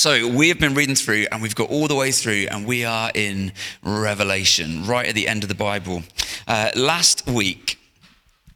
[0.00, 2.86] So we have been reading through and we've got all the way through and we
[2.86, 3.52] are in
[3.82, 6.02] Revelation, right at the end of the Bible.
[6.48, 7.78] Uh, last week,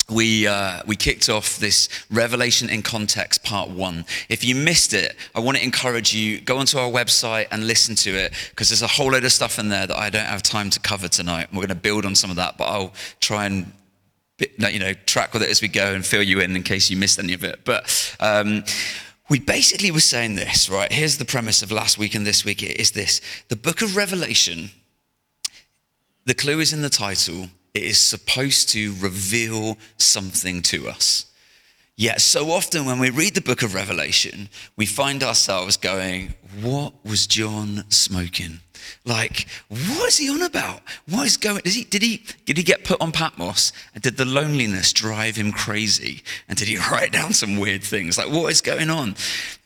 [0.09, 4.07] we, uh, we kicked off this Revelation in Context part one.
[4.31, 7.95] If you missed it, I want to encourage you, go onto our website and listen
[7.97, 10.43] to it because there's a whole load of stuff in there that I don't have
[10.43, 11.49] time to cover tonight.
[11.53, 13.71] We're going to build on some of that, but I'll try and
[14.39, 16.97] you know, track with it as we go and fill you in in case you
[16.97, 17.61] missed any of it.
[17.65, 18.65] But um,
[19.29, 20.93] we basically were saying this, right?
[20.93, 23.97] Here's the premise of last week and this week it is this the book of
[23.97, 24.71] Revelation,
[26.25, 31.27] the clue is in the title, it is supposed to reveal something to us.
[31.97, 36.93] Yet, so often when we read the book of Revelation, we find ourselves going, What
[37.05, 38.61] was John smoking?
[39.05, 40.81] Like, what is he on about?
[41.09, 41.63] What is going?
[41.65, 43.73] He, did he did he get put on Patmos?
[43.95, 46.23] And did the loneliness drive him crazy?
[46.49, 48.19] And did he write down some weird things?
[48.19, 49.15] Like, what is going on?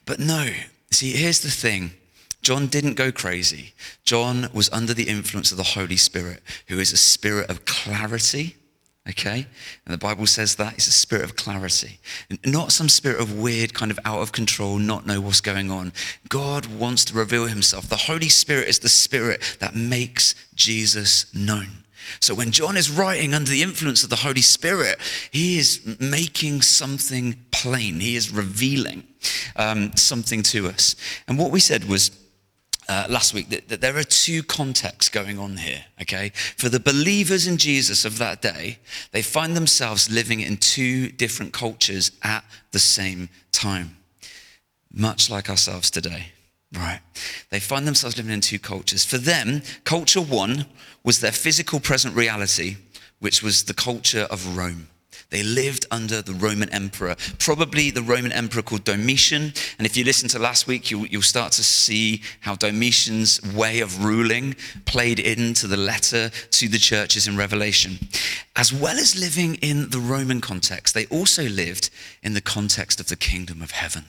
[0.05, 0.51] But no.
[0.91, 1.93] See, here's the thing.
[2.43, 3.75] John didn't go crazy.
[4.05, 8.57] John was under the influence of the Holy Spirit, who is a spirit of clarity
[9.09, 9.47] okay?
[9.84, 11.98] And the Bible says that it's a spirit of clarity,
[12.45, 15.92] not some spirit of weird, kind of out of control, not know what's going on.
[16.28, 17.89] God wants to reveal himself.
[17.89, 21.84] The Holy Spirit is the spirit that makes Jesus known.
[22.20, 24.98] So when John is writing under the influence of the Holy Spirit,
[25.31, 28.01] he is making something plain.
[28.01, 29.05] He is revealing
[29.56, 30.97] um, something to us.
[31.27, 32.11] And what we said was,
[32.89, 36.31] uh, last week that, that, there are two contexts going on here, okay?
[36.56, 38.78] For the believers in Jesus of that day,
[39.12, 43.97] they find themselves living in two different cultures at the same time,
[44.92, 46.28] much like ourselves today,
[46.75, 47.00] right?
[47.50, 49.05] They find themselves living in two cultures.
[49.05, 50.67] For them, culture one
[51.05, 52.77] was their physical present reality,
[53.19, 54.89] which was the culture of Rome.
[55.31, 59.53] They lived under the Roman emperor, probably the Roman emperor called Domitian.
[59.79, 63.81] And if you listen to last week, you'll, you'll start to see how Domitian's way
[63.81, 67.98] of ruling played into the letter to the churches in Revelation.
[68.57, 71.91] As well as living in the Roman context, they also lived
[72.23, 74.07] in the context of the kingdom of heaven.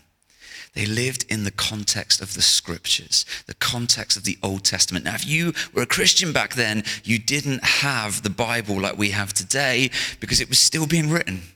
[0.74, 5.06] They lived in the context of the scriptures, the context of the Old Testament.
[5.06, 9.10] Now, if you were a Christian back then, you didn't have the Bible like we
[9.10, 11.42] have today because it was still being written.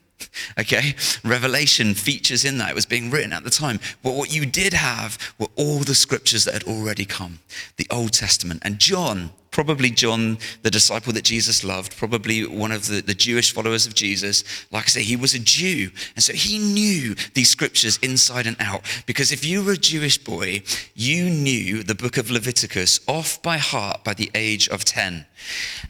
[0.57, 2.69] Okay, Revelation features in that.
[2.69, 3.79] It was being written at the time.
[4.01, 7.40] But what you did have were all the scriptures that had already come,
[7.78, 8.62] the Old Testament.
[8.63, 13.53] And John, probably John, the disciple that Jesus loved, probably one of the, the Jewish
[13.53, 14.44] followers of Jesus.
[14.72, 15.91] Like I say, he was a Jew.
[16.16, 18.81] And so he knew these scriptures inside and out.
[19.06, 20.63] Because if you were a Jewish boy,
[20.96, 25.25] you knew the book of Leviticus off by heart by the age of 10.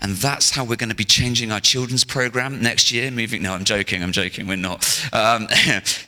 [0.02, 3.12] And that's how we're going to be changing our children's program next year.
[3.12, 4.84] Moving, no, I'm joking, I'm joking, we're not.
[5.14, 5.48] Um,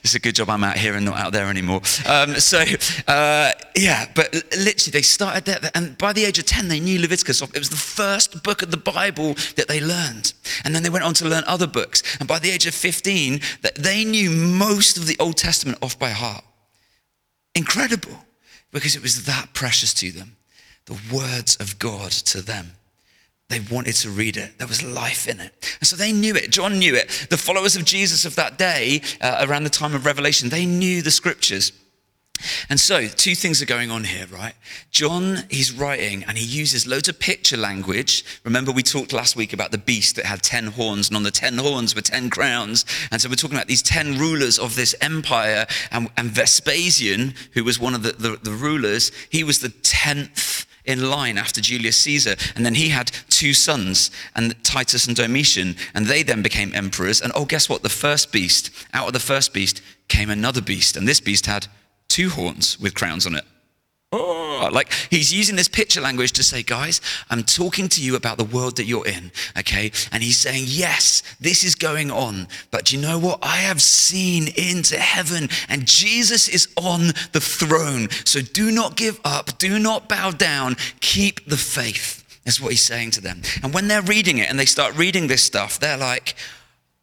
[0.04, 1.82] it's a good job I'm out here and not out there anymore.
[2.08, 2.64] Um, so,
[3.08, 7.00] uh, yeah, but literally they started there, and by the age of 10, they knew
[7.00, 7.45] Leviticus.
[7.54, 10.34] It was the first book of the Bible that they learned.
[10.64, 12.02] And then they went on to learn other books.
[12.20, 13.42] And by the age of 15,
[13.78, 16.44] they knew most of the Old Testament off by heart.
[17.54, 18.26] Incredible,
[18.72, 20.36] because it was that precious to them.
[20.86, 22.74] The words of God to them.
[23.50, 24.58] They wanted to read it.
[24.58, 25.78] There was life in it.
[25.80, 26.50] And so they knew it.
[26.50, 27.28] John knew it.
[27.30, 31.02] The followers of Jesus of that day, uh, around the time of Revelation, they knew
[31.02, 31.72] the scriptures.
[32.70, 34.54] And so, two things are going on here, right?
[34.92, 38.24] John, he's writing and he uses loads of picture language.
[38.44, 41.32] Remember, we talked last week about the beast that had 10 horns, and on the
[41.32, 42.86] 10 horns were 10 crowns.
[43.12, 45.66] And so, we're talking about these 10 rulers of this empire.
[45.92, 50.66] And, and Vespasian, who was one of the, the, the rulers, he was the 10th
[50.86, 52.36] in line after Julius Caesar.
[52.56, 57.22] And then he had two sons, and Titus and Domitian, and they then became emperors.
[57.22, 57.82] And oh, guess what?
[57.82, 61.68] The first beast, out of the first beast came another beast, and this beast had
[62.08, 63.46] two horns with crowns on it.
[64.12, 68.16] Oh, uh, like he's using this picture language to say, guys, I'm talking to you
[68.16, 69.92] about the world that you're in, okay?
[70.12, 73.40] And he's saying, yes, this is going on, but you know what?
[73.42, 78.10] I have seen into heaven and Jesus is on the throne.
[78.24, 82.24] So do not give up, do not bow down, keep the faith.
[82.46, 83.42] That's what he's saying to them.
[83.64, 86.36] And when they're reading it and they start reading this stuff, they're like,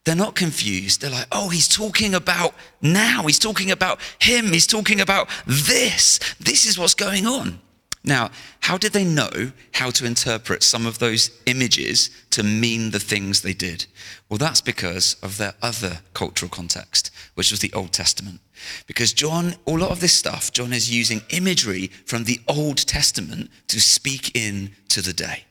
[0.05, 1.01] they're not confused.
[1.01, 3.23] They're like, oh, he's talking about now.
[3.23, 4.47] He's talking about him.
[4.53, 6.19] He's talking about this.
[6.41, 7.61] This is what's going on.
[8.05, 12.99] Now, how did they know how to interpret some of those images to mean the
[12.99, 13.87] things they did?
[14.29, 18.41] Well, that's because of their other cultural context, which was the Old Testament.
[18.89, 23.51] Because John, a lot of this stuff, John is using imagery from the Old Testament
[23.69, 25.45] to speak in to the day.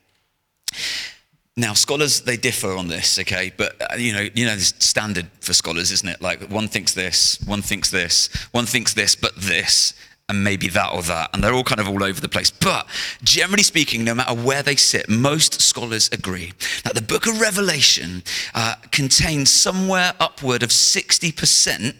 [1.57, 3.51] Now, scholars they differ on this, okay?
[3.55, 6.21] But uh, you know, you know, it's standard for scholars, isn't it?
[6.21, 9.93] Like one thinks this, one thinks this, one thinks this, but this,
[10.29, 11.29] and maybe that or that.
[11.33, 12.51] And they're all kind of all over the place.
[12.51, 12.87] But
[13.21, 16.53] generally speaking, no matter where they sit, most scholars agree
[16.85, 18.23] that the book of Revelation
[18.55, 21.95] uh, contains somewhere upward of 60%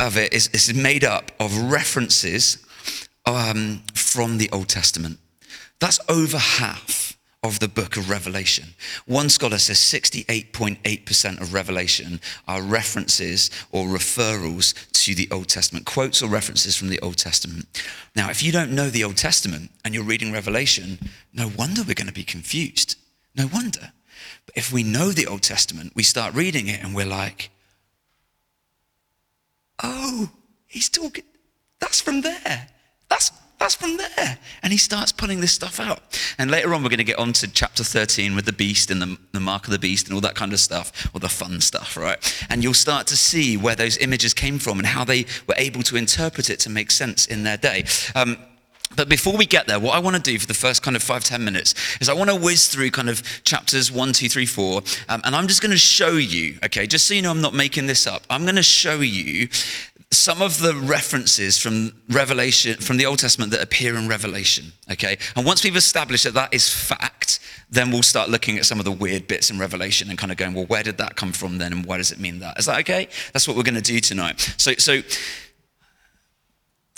[0.00, 2.64] of it is, is made up of references
[3.24, 5.20] um, from the Old Testament.
[5.78, 7.09] That's over half
[7.42, 8.74] of the book of Revelation.
[9.06, 16.22] One scholar says 68.8% of Revelation are references or referrals to the Old Testament, quotes
[16.22, 17.66] or references from the Old Testament.
[18.14, 20.98] Now, if you don't know the Old Testament and you're reading Revelation,
[21.32, 22.96] no wonder we're going to be confused.
[23.34, 23.92] No wonder.
[24.44, 27.50] But if we know the Old Testament, we start reading it and we're like,
[29.82, 30.30] oh,
[30.66, 31.24] he's talking,
[31.78, 32.68] that's from there.
[33.08, 34.38] That's that's from there.
[34.62, 36.00] And he starts pulling this stuff out.
[36.38, 39.02] And later on, we're going to get on to chapter 13 with the beast and
[39.02, 41.60] the, the mark of the beast and all that kind of stuff, all the fun
[41.60, 42.46] stuff, right?
[42.48, 45.82] And you'll start to see where those images came from and how they were able
[45.82, 47.84] to interpret it to make sense in their day.
[48.14, 48.38] Um,
[48.96, 51.02] but before we get there, what I want to do for the first kind of
[51.02, 54.46] five, ten minutes is I want to whiz through kind of chapters one, two, three,
[54.46, 54.82] four.
[55.08, 57.54] Um, and I'm just going to show you, okay, just so you know I'm not
[57.54, 59.48] making this up, I'm going to show you
[60.12, 65.16] some of the references from Revelation, from the Old Testament that appear in Revelation, okay?
[65.36, 67.38] And once we've established that that is fact,
[67.70, 70.36] then we'll start looking at some of the weird bits in Revelation and kind of
[70.36, 71.72] going, well, where did that come from then?
[71.72, 72.58] And why does it mean that?
[72.58, 73.08] Is that okay?
[73.32, 74.40] That's what we're going to do tonight.
[74.56, 75.00] So, so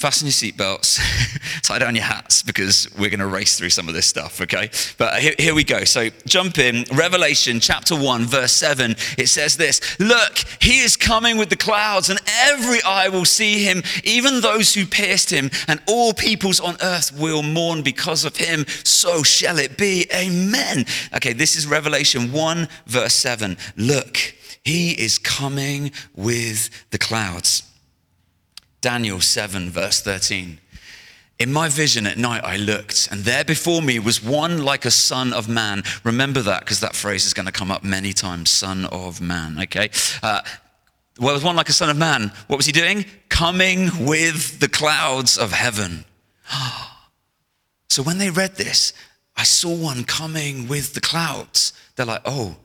[0.03, 0.99] fasten your seatbelts,
[1.63, 4.69] tie down your hats because we're going to race through some of this stuff, okay?
[4.99, 5.85] But uh, here, here, we go.
[5.85, 6.85] So jump in.
[6.93, 8.97] Revelation chapter 1, verse 7.
[9.17, 13.63] It says this Look, he is coming with the clouds, and every eye will see
[13.63, 18.37] him, even those who pierced him, and all peoples on earth will mourn because of
[18.37, 18.67] him.
[18.83, 20.07] So shall it be.
[20.13, 20.85] Amen.
[21.15, 23.57] Okay, this is Revelation 1, verse 7.
[23.77, 24.17] Look,
[24.65, 27.72] he is coming with the clouds.
[28.83, 30.59] Daniel 7, verse 13.
[31.39, 34.91] In my vision at night, I looked, and there before me was one like a
[34.91, 35.83] son of man.
[36.05, 39.59] Remember that because that phrase is going to come up many times son of man,
[39.63, 39.91] okay?
[40.23, 40.43] Uh,
[41.19, 42.33] well, was one like a son of man.
[42.49, 43.05] What was he doing?
[43.29, 46.05] Coming with the clouds of heaven.
[47.89, 48.93] so when they read this,
[49.37, 51.73] I saw one coming with the clouds.
[51.97, 52.57] They're like, oh,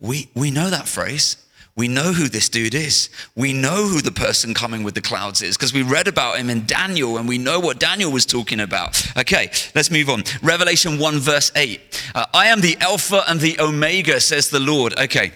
[0.00, 1.43] we, we know that phrase.
[1.76, 3.08] We know who this dude is.
[3.34, 6.48] We know who the person coming with the clouds is because we read about him
[6.48, 9.04] in Daniel and we know what Daniel was talking about.
[9.16, 10.22] Okay, let's move on.
[10.40, 11.80] Revelation 1, verse 8.
[12.14, 14.96] Uh, I am the Alpha and the Omega, says the Lord.
[14.98, 15.32] Okay.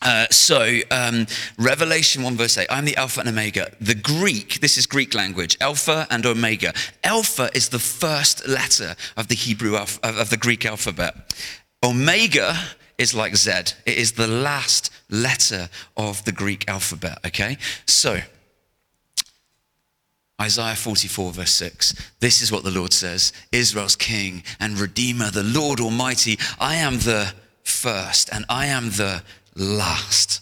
[0.00, 1.26] Uh, so, um,
[1.58, 3.72] Revelation 1 verse 8, I'm the Alpha and Omega.
[3.80, 6.74] The Greek, this is Greek language, Alpha and Omega.
[7.02, 10.00] Alpha is the first letter of the Hebrew, of
[10.30, 11.34] the Greek alphabet.
[11.82, 12.54] Omega
[12.98, 13.50] is like Z,
[13.86, 17.56] it is the last letter of the Greek alphabet, okay?
[17.86, 18.20] So,
[20.40, 22.12] Isaiah 44, verse 6.
[22.20, 26.38] This is what the Lord says Israel's King and Redeemer, the Lord Almighty.
[26.58, 27.32] I am the
[27.62, 29.22] first and I am the
[29.54, 30.40] last.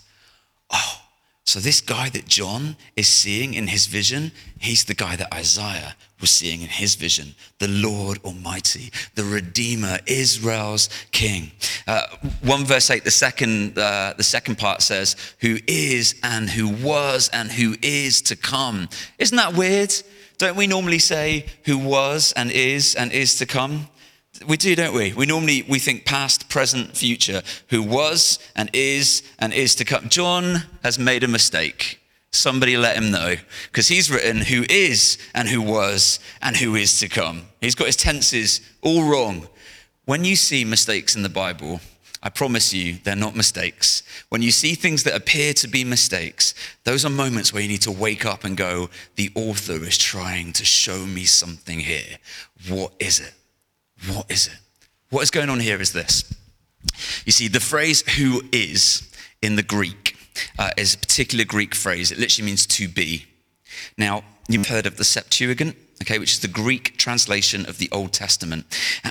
[0.70, 1.01] Oh,
[1.44, 4.30] so, this guy that John is seeing in his vision,
[4.60, 9.98] he's the guy that Isaiah was seeing in his vision the Lord Almighty, the Redeemer,
[10.06, 11.50] Israel's King.
[11.86, 12.06] Uh,
[12.42, 17.28] 1 verse 8, the second, uh, the second part says, Who is and who was
[17.32, 18.88] and who is to come.
[19.18, 19.92] Isn't that weird?
[20.38, 23.88] Don't we normally say who was and is and is to come?
[24.46, 25.12] We do, don't we?
[25.12, 30.08] We normally we think past, present, future, who was and is and is to come.
[30.08, 32.00] John has made a mistake.
[32.30, 36.98] Somebody let him know because he's written who is and who was and who is
[37.00, 37.42] to come.
[37.60, 39.48] He's got his tenses all wrong.
[40.06, 41.80] When you see mistakes in the Bible,
[42.22, 44.02] I promise you, they're not mistakes.
[44.28, 47.82] When you see things that appear to be mistakes, those are moments where you need
[47.82, 52.18] to wake up and go, the author is trying to show me something here.
[52.68, 53.34] What is it?
[54.08, 54.58] What is it?
[55.10, 56.24] What is going on here is this.
[57.24, 59.08] You see, the phrase who is
[59.40, 60.16] in the Greek
[60.58, 62.10] uh, is a particular Greek phrase.
[62.10, 63.26] It literally means to be.
[63.96, 68.12] Now, you've heard of the Septuagint okay, which is the Greek translation of the Old
[68.12, 68.66] Testament.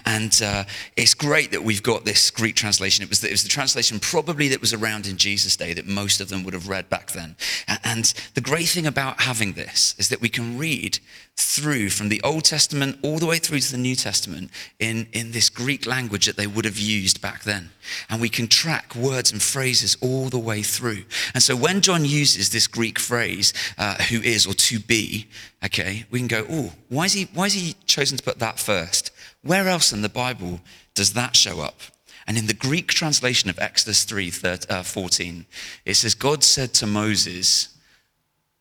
[0.06, 0.64] And uh,
[0.96, 3.04] it's great that we've got this Greek translation.
[3.04, 5.88] It was, the, it was the translation probably that was around in Jesus' day that
[5.88, 7.36] most of them would have read back then.
[7.84, 11.00] And the great thing about having this is that we can read
[11.36, 15.32] through from the Old Testament all the way through to the New Testament in, in
[15.32, 17.72] this Greek language that they would have used back then.
[18.10, 21.04] And we can track words and phrases all the way through.
[21.34, 25.28] And so when John uses this Greek phrase, uh, who is or to be,
[25.64, 28.60] okay, we can go, oh, why is he why is he chosen to put that
[28.60, 29.12] first?
[29.44, 30.62] Where else in the Bible
[30.94, 31.80] does that show up?
[32.28, 34.32] And in the Greek translation of Exodus 3
[34.70, 35.46] uh, 14,
[35.86, 37.76] it says, God said to Moses,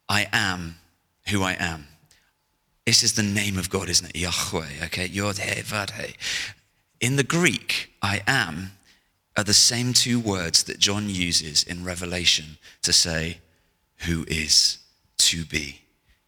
[0.09, 0.76] I am
[1.28, 1.87] who I am.
[2.87, 4.16] This is the name of God, isn't it?
[4.16, 5.07] Yahweh, okay?
[5.07, 6.14] Yod He Vav He.
[7.00, 8.73] In the Greek, I am
[9.37, 13.38] are the same two words that John uses in Revelation to say,
[13.99, 14.78] who is
[15.19, 15.83] to be.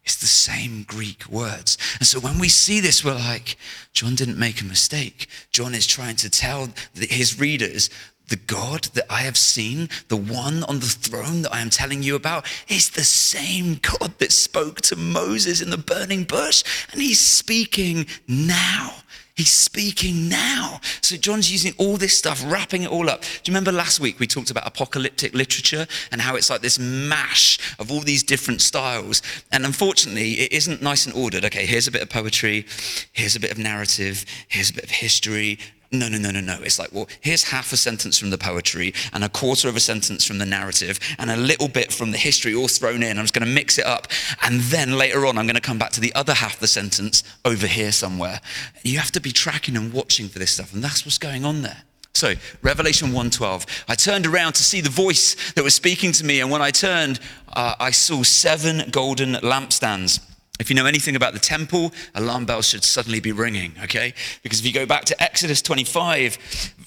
[0.05, 1.77] It's the same Greek words.
[1.99, 3.57] And so when we see this, we're like,
[3.93, 5.27] John didn't make a mistake.
[5.51, 7.89] John is trying to tell his readers
[8.29, 12.03] the God that I have seen, the one on the throne that I am telling
[12.03, 16.63] you about, is the same God that spoke to Moses in the burning bush.
[16.91, 18.95] And he's speaking now.
[19.35, 20.79] He's speaking now.
[21.01, 23.21] So John's using all this stuff, wrapping it all up.
[23.21, 26.77] Do you remember last week we talked about apocalyptic literature and how it's like this
[26.77, 29.23] mash of all these different styles?
[29.51, 31.45] And unfortunately, it isn't nice and ordered.
[31.45, 32.67] Okay, here's a bit of poetry,
[33.11, 35.57] here's a bit of narrative, here's a bit of history,
[35.93, 36.57] no, no, no, no, no.
[36.61, 39.79] It's like, well, here's half a sentence from the poetry and a quarter of a
[39.79, 43.17] sentence from the narrative and a little bit from the history all thrown in.
[43.17, 44.07] I'm just going to mix it up.
[44.41, 46.67] And then later on, I'm going to come back to the other half of the
[46.67, 48.41] sentence over here somewhere.
[48.81, 50.73] You have to be tracking and watching for this stuff.
[50.73, 51.83] And that's what's going on there.
[52.15, 53.65] So, Revelation 1:12.
[53.87, 56.69] I turned around to see the voice that was speaking to me, and when I
[56.69, 57.19] turned,
[57.53, 60.19] uh, I saw seven golden lampstands.
[60.63, 64.13] If you know anything about the temple, alarm bells should suddenly be ringing, okay?
[64.43, 66.37] Because if you go back to Exodus 25,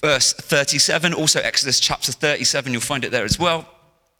[0.01, 3.69] verse 37, also Exodus chapter 37, you'll find it there as well.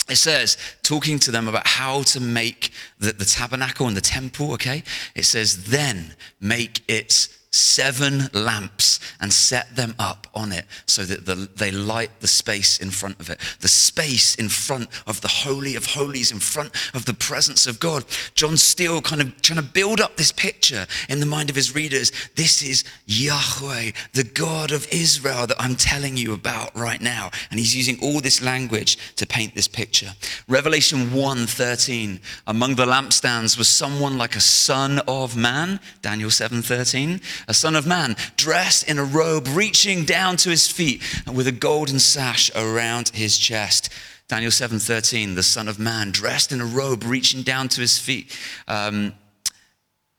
[0.07, 4.51] It says, talking to them about how to make the, the tabernacle and the temple,
[4.53, 4.83] okay?
[5.15, 11.25] It says, then make its seven lamps and set them up on it so that
[11.25, 13.39] the, they light the space in front of it.
[13.61, 17.79] The space in front of the Holy of Holies, in front of the presence of
[17.79, 18.05] God.
[18.35, 21.73] John Steele kind of trying to build up this picture in the mind of his
[21.73, 22.11] readers.
[22.35, 27.31] This is Yahweh, the God of Israel that I'm telling you about right now.
[27.49, 30.13] And he's using all this language to paint this picture.
[30.47, 32.19] Revelation 1:13.
[32.45, 37.87] Among the lampstands was someone like a son of man, Daniel 7:13 a son of
[37.87, 42.51] man, dressed in a robe reaching down to his feet and with a golden sash
[42.55, 43.89] around his chest.
[44.27, 48.35] Daniel 7:13, the son of man, dressed in a robe reaching down to his feet.
[48.67, 49.13] Um,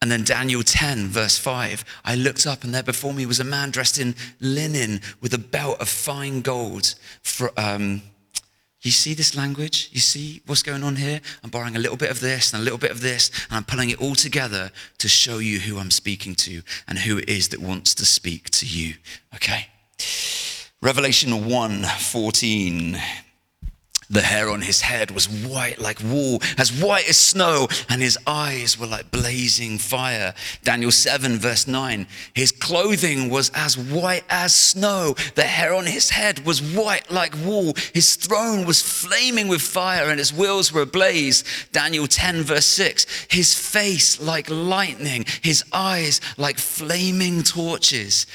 [0.00, 3.44] and then Daniel 10, verse 5, I looked up and there before me was a
[3.44, 6.94] man dressed in linen with a belt of fine gold.
[7.22, 8.02] For, um,
[8.80, 9.88] you see this language?
[9.92, 11.20] You see what's going on here?
[11.42, 13.64] I'm borrowing a little bit of this and a little bit of this, and I'm
[13.64, 17.48] pulling it all together to show you who I'm speaking to and who it is
[17.48, 18.94] that wants to speak to you.
[19.34, 19.68] Okay?
[20.80, 22.98] Revelation 1 14.
[24.10, 28.18] The hair on his head was white like wool, as white as snow, and his
[28.26, 30.32] eyes were like blazing fire.
[30.64, 32.06] Daniel 7, verse 9.
[32.32, 35.14] His clothing was as white as snow.
[35.34, 37.74] The hair on his head was white like wool.
[37.92, 41.44] His throne was flaming with fire, and his wheels were ablaze.
[41.72, 43.26] Daniel 10, verse 6.
[43.30, 48.26] His face like lightning, his eyes like flaming torches.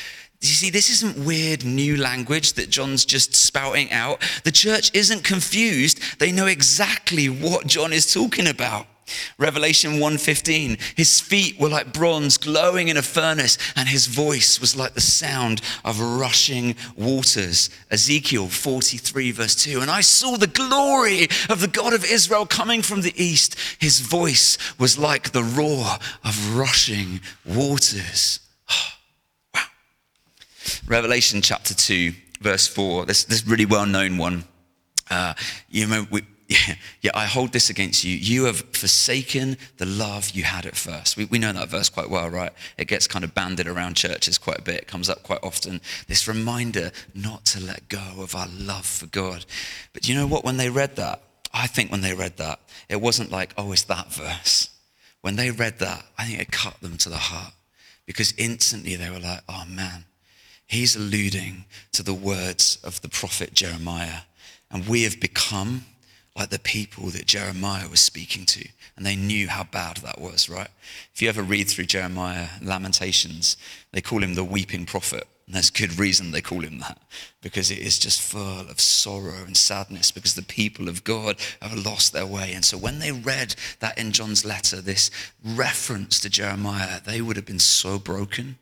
[0.43, 4.21] You see, this isn't weird new language that John's just spouting out.
[4.43, 6.19] The church isn't confused.
[6.19, 8.87] They know exactly what John is talking about.
[9.37, 14.75] Revelation 1:15 His feet were like bronze glowing in a furnace and his voice was
[14.75, 17.69] like the sound of rushing waters.
[17.89, 22.81] Ezekiel 43 verse 2 And I saw the glory of the God of Israel coming
[22.81, 23.55] from the east.
[23.79, 28.39] His voice was like the roar of rushing waters.
[30.87, 34.43] Revelation chapter 2, verse 4, this, this really well known one.
[35.09, 35.33] Uh,
[35.69, 36.23] you know, we,
[37.01, 38.15] yeah, I hold this against you.
[38.15, 41.17] You have forsaken the love you had at first.
[41.17, 42.51] We, we know that verse quite well, right?
[42.77, 44.75] It gets kind of banded around churches quite a bit.
[44.75, 45.81] It comes up quite often.
[46.07, 49.45] This reminder not to let go of our love for God.
[49.93, 50.43] But you know what?
[50.43, 51.21] When they read that,
[51.53, 54.69] I think when they read that, it wasn't like, oh, it's that verse.
[55.21, 57.53] When they read that, I think it cut them to the heart
[58.05, 60.05] because instantly they were like, oh man,
[60.73, 64.21] He's alluding to the words of the prophet Jeremiah.
[64.71, 65.85] And we have become
[66.35, 68.67] like the people that Jeremiah was speaking to.
[68.97, 70.69] And they knew how bad that was, right?
[71.13, 73.55] If you ever read through Jeremiah Lamentations,
[73.91, 75.27] they call him the weeping prophet.
[75.45, 76.97] And there's good reason they call him that,
[77.41, 81.85] because it is just full of sorrow and sadness, because the people of God have
[81.85, 82.53] lost their way.
[82.53, 85.11] And so when they read that in John's letter, this
[85.43, 88.57] reference to Jeremiah, they would have been so broken.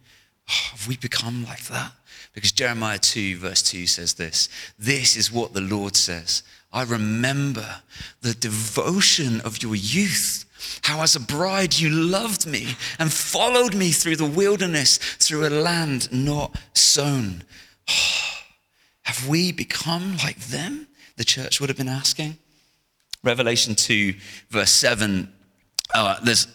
[0.49, 1.91] Oh, have we become like that?
[2.33, 6.43] Because Jeremiah 2, verse 2 says this This is what the Lord says.
[6.73, 7.81] I remember
[8.21, 10.45] the devotion of your youth,
[10.83, 15.49] how as a bride you loved me and followed me through the wilderness, through a
[15.49, 17.43] land not sown.
[19.03, 20.87] Have we become like them?
[21.17, 22.37] The church would have been asking.
[23.23, 24.13] Revelation 2,
[24.49, 25.31] verse 7.
[25.93, 26.47] Uh, there's,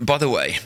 [0.00, 0.56] by the way,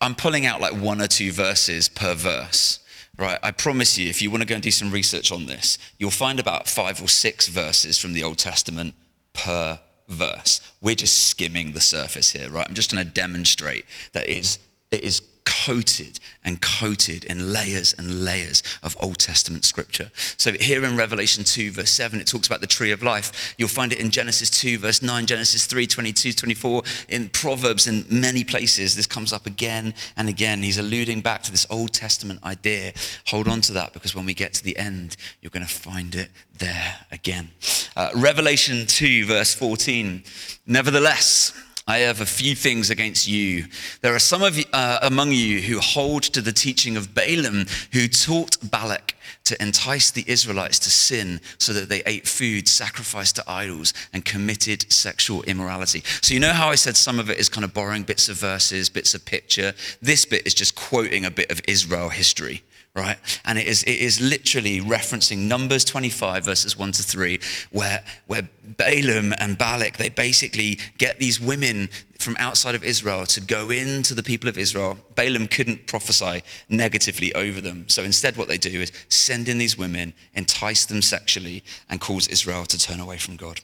[0.00, 2.80] I'm pulling out like one or two verses per verse.
[3.16, 5.78] Right, I promise you, if you want to go and do some research on this,
[5.98, 8.94] you'll find about five or six verses from the Old Testament
[9.32, 9.78] per
[10.08, 10.60] verse.
[10.80, 12.66] We're just skimming the surface here, right?
[12.68, 14.58] I'm just going to demonstrate that it is,
[14.90, 20.10] it is coated and coated in layers and layers of Old Testament scripture.
[20.36, 23.54] So here in Revelation 2, verse 7, it talks about the tree of life.
[23.58, 28.04] You'll find it in Genesis 2, verse 9, Genesis 3, 22, 24, in Proverbs, in
[28.10, 28.96] many places.
[28.96, 30.62] This comes up again and again.
[30.62, 32.92] He's alluding back to this Old Testament idea.
[33.28, 36.14] Hold on to that because when we get to the end, you're going to find
[36.14, 37.50] it there again.
[37.96, 40.22] Uh, Revelation 2, verse 14.
[40.66, 41.52] Nevertheless,
[41.86, 43.66] I have a few things against you.
[44.00, 47.66] There are some of you, uh, among you who hold to the teaching of Balaam,
[47.92, 49.14] who taught Balak
[49.44, 54.24] to entice the Israelites to sin so that they ate food sacrificed to idols and
[54.24, 56.02] committed sexual immorality.
[56.22, 58.38] So, you know how I said some of it is kind of borrowing bits of
[58.38, 59.74] verses, bits of picture?
[60.00, 62.62] This bit is just quoting a bit of Israel history
[62.94, 63.16] right?
[63.44, 67.40] And it is, it is literally referencing Numbers 25, verses 1 to 3,
[67.72, 71.88] where, where Balaam and Balak, they basically get these women
[72.20, 74.96] from outside of Israel to go into the people of Israel.
[75.16, 77.88] Balaam couldn't prophesy negatively over them.
[77.88, 82.28] So instead, what they do is send in these women, entice them sexually, and cause
[82.28, 83.60] Israel to turn away from God.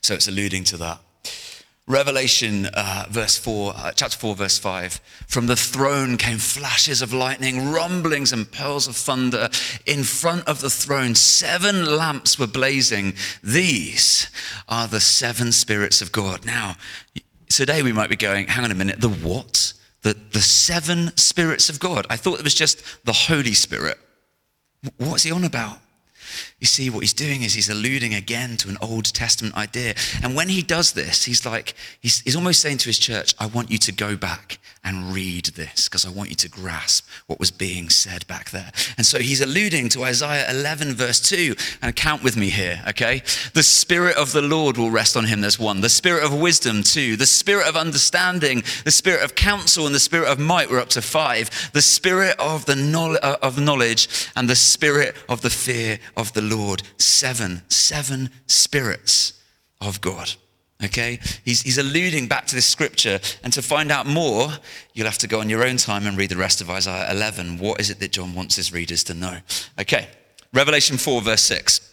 [0.00, 1.00] So it's alluding to that.
[1.90, 5.00] Revelation uh, verse 4, uh, chapter 4, verse 5.
[5.26, 9.48] From the throne came flashes of lightning, rumblings, and pearls of thunder.
[9.86, 13.14] In front of the throne, seven lamps were blazing.
[13.42, 14.30] These
[14.68, 16.46] are the seven spirits of God.
[16.46, 16.76] Now,
[17.48, 19.72] today we might be going, hang on a minute, the what?
[20.02, 22.06] The, the seven spirits of God.
[22.08, 23.98] I thought it was just the Holy Spirit.
[24.98, 25.78] What's he on about?
[26.60, 29.94] You see, what he's doing is he's alluding again to an Old Testament idea.
[30.22, 33.46] And when he does this, he's like, he's, he's almost saying to his church, I
[33.46, 37.38] want you to go back and read this because I want you to grasp what
[37.40, 38.70] was being said back there.
[38.96, 41.54] And so he's alluding to Isaiah 11, verse 2.
[41.82, 43.22] And count with me here, okay?
[43.54, 45.80] The Spirit of the Lord will rest on him, there's one.
[45.80, 47.16] The Spirit of wisdom, two.
[47.16, 50.88] The Spirit of understanding, the Spirit of counsel, and the Spirit of might, we're up
[50.90, 51.70] to five.
[51.72, 56.32] The Spirit of, the knowledge, uh, of knowledge and the Spirit of the fear of
[56.34, 56.49] the Lord.
[56.98, 59.40] Seven, seven spirits
[59.80, 60.32] of God.
[60.82, 61.18] Okay?
[61.44, 63.20] He's, he's alluding back to this scripture.
[63.42, 64.48] And to find out more,
[64.94, 67.58] you'll have to go on your own time and read the rest of Isaiah 11.
[67.58, 69.38] What is it that John wants his readers to know?
[69.78, 70.08] Okay.
[70.52, 71.86] Revelation 4, verse 6.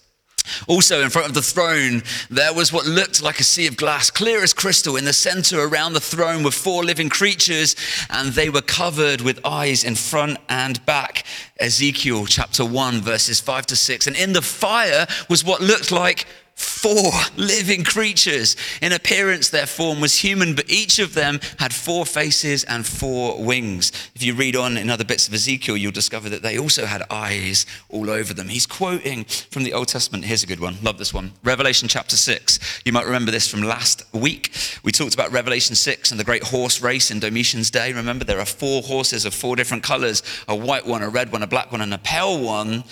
[0.67, 4.09] Also, in front of the throne, there was what looked like a sea of glass,
[4.09, 4.95] clear as crystal.
[4.95, 7.75] In the center around the throne were four living creatures,
[8.09, 11.25] and they were covered with eyes in front and back.
[11.59, 14.07] Ezekiel chapter 1, verses 5 to 6.
[14.07, 16.25] And in the fire was what looked like
[16.57, 18.55] four living creatures.
[18.81, 23.43] In appearance, their form was human, but each of them had four faces and four
[23.43, 23.91] wings.
[24.15, 27.03] If you read on in other bits of Ezekiel, you'll discover that they also had
[27.11, 28.49] eyes all over them.
[28.49, 30.25] He's quoting from the Old Testament.
[30.25, 30.77] Here's a good one.
[30.81, 31.33] Love this one.
[31.43, 32.81] Revelation chapter 6.
[32.85, 34.51] You might remember this from last week.
[34.83, 37.93] We talked about Revelation 6 and the great horse race in Domitian's day.
[37.93, 41.43] Remember, there are four horses of four different colors a white one, a red one,
[41.43, 42.83] a black one, and a pale one.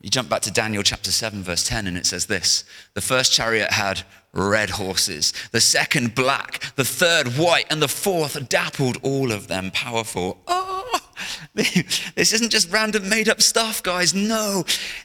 [0.00, 2.64] You jump back to Daniel chapter 7, verse 10, and it says this.
[2.94, 8.48] The first chariot had red horses, the second black, the third white, and the fourth
[8.48, 9.70] dappled, all of them.
[9.72, 10.38] Powerful.
[10.46, 10.79] Oh,
[11.54, 14.14] this isn't just random made up stuff, guys.
[14.14, 14.64] No,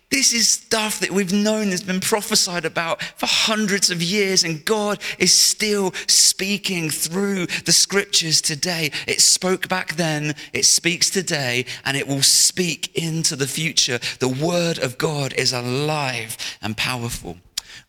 [0.10, 4.64] this is stuff that we've known has been prophesied about for hundreds of years, and
[4.66, 8.92] God is still speaking through the scriptures today.
[9.08, 14.00] It spoke back then, it speaks today, and it will speak into the future.
[14.20, 17.38] The word of God is alive and powerful.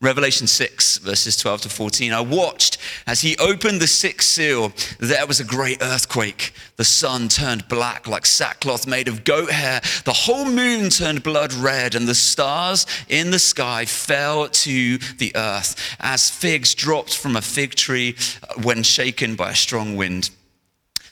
[0.00, 2.12] Revelation 6, verses 12 to 14.
[2.12, 4.72] I watched as he opened the sixth seal.
[4.98, 6.52] There was a great earthquake.
[6.76, 9.80] The sun turned black like sackcloth made of goat hair.
[10.04, 15.34] The whole moon turned blood red, and the stars in the sky fell to the
[15.34, 18.16] earth as figs dropped from a fig tree
[18.62, 20.30] when shaken by a strong wind.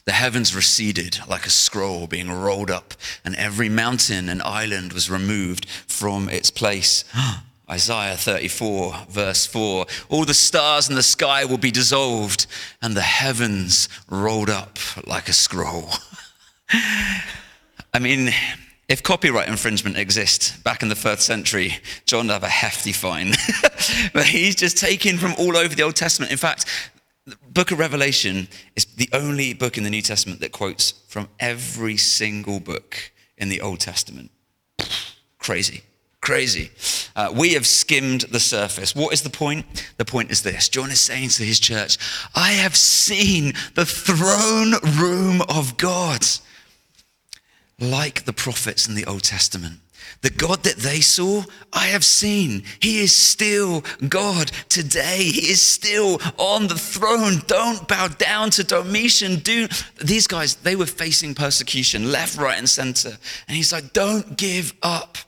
[0.04, 2.92] The heavens receded like a scroll being rolled up,
[3.24, 7.04] and every mountain and island was removed from its place.
[7.70, 12.46] Isaiah 34, verse 4 All the stars in the sky will be dissolved,
[12.82, 15.88] and the heavens rolled up like a scroll.
[17.94, 18.30] I mean,
[18.88, 23.32] if copyright infringement exists back in the first century, John would have a hefty fine.
[24.12, 26.32] but he's just taken from all over the Old Testament.
[26.32, 26.66] In fact,
[27.26, 31.28] the book of Revelation is the only book in the New Testament that quotes from
[31.40, 34.30] every single book in the Old Testament.
[35.38, 35.82] Crazy
[36.24, 36.70] Crazy.
[37.14, 38.96] Uh, we have skimmed the surface.
[38.96, 39.66] What is the point?
[39.98, 41.98] The point is this John is saying to his church,
[42.34, 46.24] I have seen the throne room of God,
[47.78, 49.80] like the prophets in the Old Testament.
[50.22, 51.42] The God that they saw,
[51.74, 52.62] I have seen.
[52.80, 55.24] He is still God today.
[55.24, 57.42] He is still on the throne.
[57.46, 59.40] Don't bow down to Domitian.
[59.40, 59.68] Do
[60.02, 63.18] these guys, they were facing persecution left, right, and center.
[63.46, 65.18] And he's like, don't give up.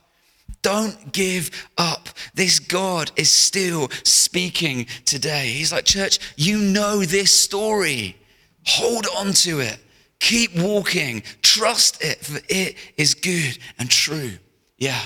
[0.67, 2.09] Don't give up.
[2.33, 5.47] This God is still speaking today.
[5.47, 8.17] He's like, Church, you know this story.
[8.65, 9.77] Hold on to it.
[10.19, 11.23] Keep walking.
[11.41, 14.31] Trust it, for it is good and true.
[14.77, 15.01] Yeah,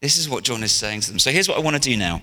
[0.00, 1.18] this is what John is saying to them.
[1.18, 2.22] So here's what I want to do now.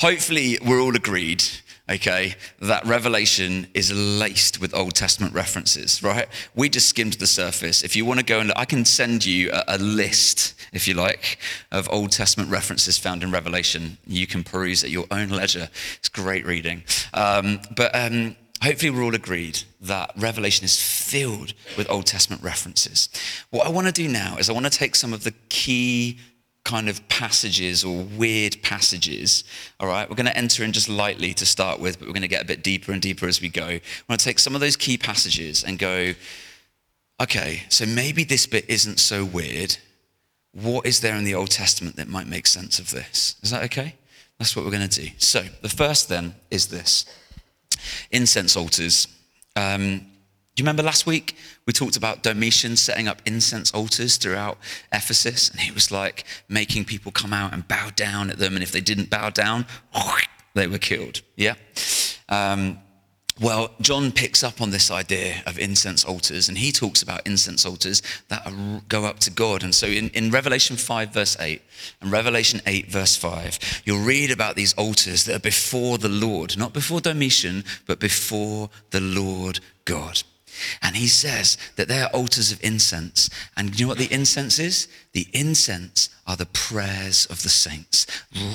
[0.00, 1.44] Hopefully, we're all agreed,
[1.90, 6.28] okay, that Revelation is laced with Old Testament references, right?
[6.54, 7.82] We just skimmed the surface.
[7.82, 10.86] If you want to go and look, I can send you a, a list, if
[10.86, 11.38] you like,
[11.72, 13.98] of Old Testament references found in Revelation.
[14.06, 15.68] You can peruse at your own leisure.
[15.98, 16.84] It's great reading.
[17.14, 23.08] Um, but um, hopefully we're all agreed that Revelation is filled with Old Testament references.
[23.50, 26.18] What I want to do now is I want to take some of the key
[26.68, 29.42] kind of passages or weird passages.
[29.80, 32.20] All right, we're going to enter in just lightly to start with, but we're going
[32.20, 33.64] to get a bit deeper and deeper as we go.
[33.64, 36.12] I want to take some of those key passages and go,
[37.22, 39.78] okay, so maybe this bit isn't so weird.
[40.52, 43.36] What is there in the Old Testament that might make sense of this?
[43.42, 43.94] Is that okay?
[44.38, 45.08] That's what we're going to do.
[45.16, 47.06] So, the first then is this
[48.10, 49.08] incense altars.
[49.56, 50.00] Um,
[50.54, 51.34] do you remember last week
[51.68, 54.56] we talked about Domitian setting up incense altars throughout
[54.90, 55.50] Ephesus?
[55.50, 58.54] And he was like making people come out and bow down at them.
[58.54, 59.66] And if they didn't bow down,
[60.54, 61.20] they were killed.
[61.36, 61.56] Yeah?
[62.30, 62.78] Um,
[63.38, 67.66] well, John picks up on this idea of incense altars, and he talks about incense
[67.66, 68.50] altars that
[68.88, 69.62] go up to God.
[69.62, 71.60] And so in, in Revelation 5, verse 8,
[72.00, 76.56] and Revelation 8, verse 5, you'll read about these altars that are before the Lord,
[76.56, 80.22] not before Domitian, but before the Lord God.
[80.82, 83.30] And he says that they are altars of incense.
[83.56, 84.88] And you know what the incense is?
[85.12, 88.06] The incense are the prayers of the saints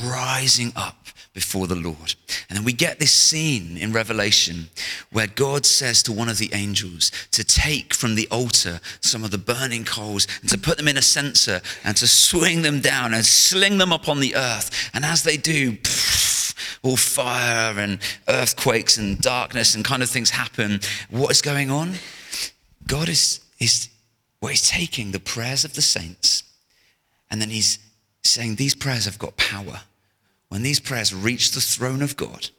[0.05, 2.13] rising up before the Lord.
[2.47, 4.69] And then we get this scene in Revelation
[5.11, 9.31] where God says to one of the angels to take from the altar some of
[9.31, 13.13] the burning coals and to put them in a censer and to swing them down
[13.13, 14.91] and sling them up on the earth.
[14.93, 15.77] And as they do,
[16.83, 20.81] all fire and earthquakes and darkness and kind of things happen.
[21.09, 21.95] What is going on?
[22.85, 23.89] God is, is
[24.41, 26.43] well, he's taking the prayers of the saints
[27.31, 27.79] and then he's
[28.23, 29.81] saying these prayers have got power
[30.49, 32.49] when these prayers reach the throne of God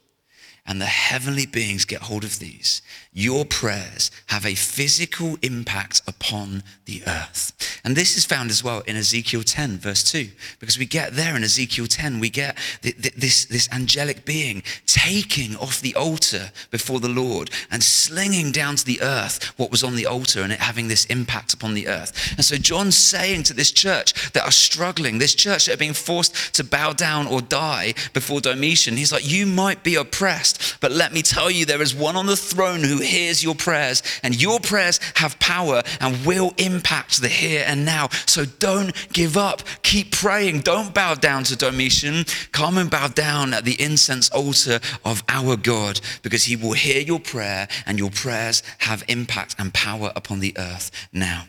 [0.67, 2.81] and the heavenly beings get hold of these,
[3.13, 7.53] your prayers have a physical impact upon the earth.
[7.83, 11.35] And this is found as well in Ezekiel 10, verse 2, because we get there
[11.35, 17.09] in Ezekiel 10, we get this, this angelic being taking off the altar before the
[17.09, 20.87] Lord and slinging down to the earth what was on the altar and it having
[20.87, 22.33] this impact upon the earth.
[22.37, 25.93] And so John's saying to this church that are struggling, this church that are being
[25.93, 30.91] forced to bow down or die before Domitian, he's like, you might be oppressed but
[30.91, 34.41] let me tell you, there is one on the throne who hears your prayers, and
[34.41, 38.09] your prayers have power and will impact the here and now.
[38.25, 39.61] So don't give up.
[39.83, 40.61] Keep praying.
[40.61, 42.25] Don't bow down to Domitian.
[42.51, 47.01] Come and bow down at the incense altar of our God, because he will hear
[47.01, 51.45] your prayer, and your prayers have impact and power upon the earth now.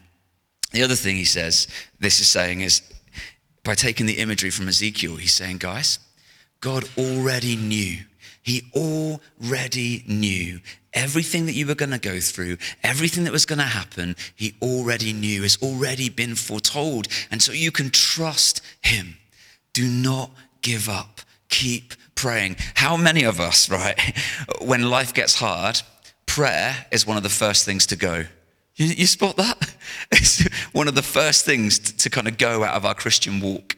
[0.73, 2.83] The other thing he says, this is saying, is
[3.62, 5.99] by taking the imagery from Ezekiel, he's saying, guys,
[6.61, 7.99] God already knew
[8.47, 10.61] he already knew
[10.93, 14.15] everything that you were going to go through, everything that was going to happen.
[14.37, 17.09] He already knew, has already been foretold.
[17.33, 19.17] And so you can trust Him.
[19.73, 20.31] Do not
[20.63, 21.23] give up.
[21.49, 22.55] Keep praying.
[22.75, 24.01] How many of us, right,
[24.63, 25.83] when life gets hard,
[26.27, 28.27] prayer is one of the first things to go?
[28.77, 29.75] You, you spot that?
[30.13, 33.41] It's one of the first things to, to kind of go out of our Christian
[33.41, 33.77] walk.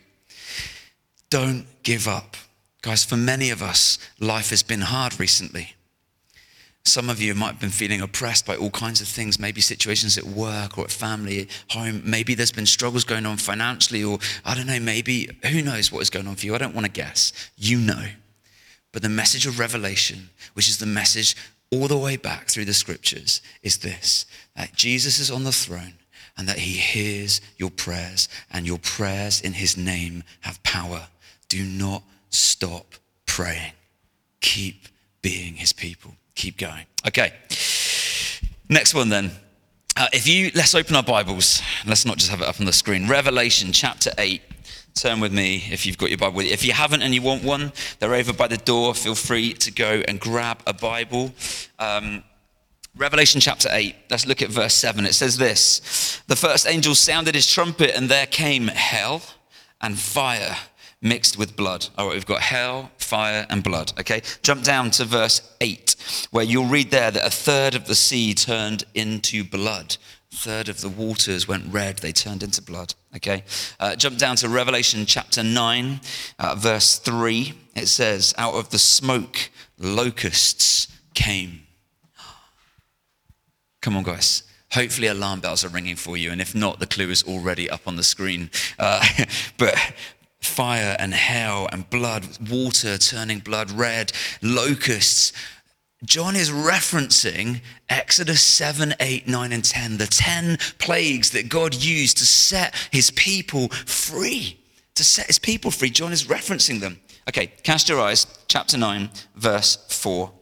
[1.31, 2.37] Don't give up.
[2.83, 5.75] Guys, for many of us, life has been hard recently.
[6.85, 10.17] Some of you might have been feeling oppressed by all kinds of things, maybe situations
[10.17, 12.03] at work or at family, home.
[12.05, 16.01] Maybe there's been struggles going on financially, or I don't know, maybe who knows what
[16.01, 16.55] is going on for you.
[16.55, 17.33] I don't want to guess.
[17.57, 18.07] You know.
[18.93, 21.37] But the message of Revelation, which is the message
[21.71, 24.25] all the way back through the scriptures, is this
[24.57, 25.95] that Jesus is on the throne
[26.39, 31.09] and that he hears your prayers, and your prayers in his name have power.
[31.49, 32.95] Do not stop
[33.27, 33.73] praying.
[34.41, 34.89] Keep
[35.23, 36.15] being his people.
[36.35, 36.87] Keep going.
[37.07, 37.33] Okay.
[38.69, 39.31] Next one then.
[39.97, 41.61] Uh, if you let's open our Bibles.
[41.85, 43.09] Let's not just have it up on the screen.
[43.09, 44.41] Revelation chapter 8,
[44.95, 46.53] turn with me if you've got your Bible with you.
[46.53, 48.95] If you haven't and you want one, they're over by the door.
[48.95, 51.33] Feel free to go and grab a Bible.
[51.81, 52.23] Um,
[52.97, 55.05] Revelation chapter 8, let's look at verse 7.
[55.05, 59.23] It says this The first angel sounded his trumpet, and there came hell
[59.81, 60.57] and fire
[61.01, 61.89] mixed with blood.
[61.97, 63.93] All right, we've got hell, fire, and blood.
[64.01, 65.97] Okay, jump down to verse 8,
[66.31, 69.97] where you'll read there that a third of the sea turned into blood.
[70.31, 72.95] Third of the waters went red, they turned into blood.
[73.17, 73.45] Okay,
[73.81, 76.01] uh, jump down to Revelation chapter 9,
[76.39, 77.55] uh, verse 3.
[77.75, 81.63] It says, Out of the smoke, locusts came.
[83.81, 84.43] Come on, guys.
[84.73, 87.81] Hopefully, alarm bells are ringing for you, and if not, the clue is already up
[87.87, 88.51] on the screen.
[88.79, 89.03] Uh,
[89.57, 89.75] but
[90.41, 95.33] fire and hell and blood, water turning blood red, locusts.
[96.05, 102.19] John is referencing Exodus 7, 8, 9, and 10, the 10 plagues that God used
[102.19, 104.61] to set his people free.
[104.95, 105.91] To set his people free.
[105.91, 107.01] John is referencing them.
[107.29, 110.33] Okay, cast your eyes, chapter 9, verse 4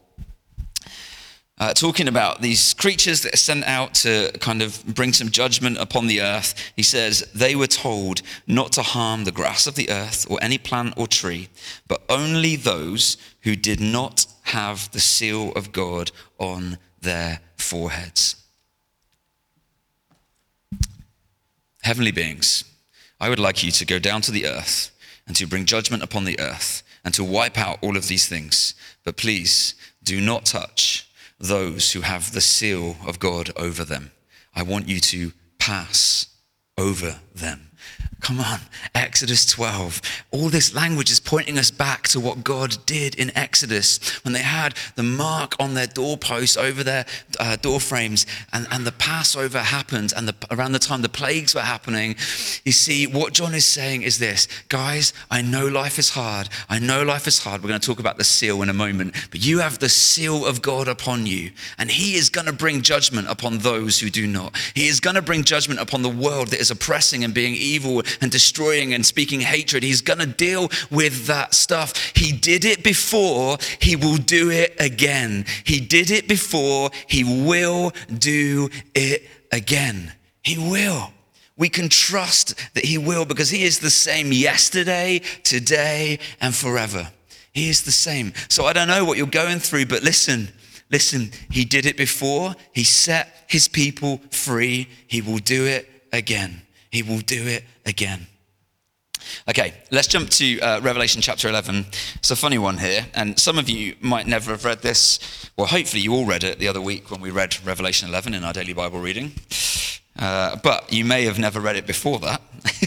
[1.59, 5.79] uh, talking about these creatures that are sent out to kind of bring some judgment
[5.79, 6.55] upon the earth.
[6.77, 10.59] He says, They were told not to harm the grass of the earth or any
[10.59, 11.49] plant or tree,
[11.88, 18.37] but only those who did not have the seal of God on their foreheads.
[21.83, 22.64] Heavenly beings,
[23.19, 24.90] I would like you to go down to the earth
[25.27, 28.75] and to bring judgment upon the earth and to wipe out all of these things.
[29.05, 31.06] But please do not touch
[31.38, 34.12] those who have the seal of God over them.
[34.55, 36.27] I want you to pass
[36.79, 37.70] over them.
[38.20, 38.61] Come on,
[38.94, 40.01] Exodus 12.
[40.31, 44.42] All this language is pointing us back to what God did in Exodus when they
[44.42, 47.05] had the mark on their doorposts over their
[47.38, 51.55] uh, door frames and, and the Passover happened and the, around the time the plagues
[51.55, 52.16] were happening.
[52.64, 56.49] You see, what John is saying is this guys, I know life is hard.
[56.68, 57.62] I know life is hard.
[57.62, 60.46] We're going to talk about the seal in a moment, but you have the seal
[60.46, 64.27] of God upon you, and He is going to bring judgment upon those who do
[64.27, 64.57] not.
[64.75, 68.03] He is going to bring judgment upon the world that is oppressing and being evil
[68.21, 69.83] and destroying and speaking hatred.
[69.83, 72.12] He's going to deal with that stuff.
[72.15, 75.45] He did it before, he will do it again.
[75.65, 80.12] He did it before, he will do it again.
[80.43, 81.12] He will.
[81.57, 87.11] We can trust that he will because he is the same yesterday, today, and forever.
[87.53, 88.35] He is the same.
[88.49, 90.49] So I don't know what you're going through, but listen.
[90.91, 92.55] Listen, he did it before.
[92.73, 94.89] He set his people free.
[95.09, 96.62] He will do it again.
[96.96, 98.26] He will do it again.
[99.50, 101.85] Okay, let's jump to uh, Revelation chapter 11.
[102.14, 105.50] It's a funny one here, and some of you might never have read this.
[105.59, 108.44] Well, hopefully, you all read it the other week when we read Revelation 11 in
[108.44, 109.32] our daily Bible reading.
[110.18, 112.40] Uh, but you may have never read it before that.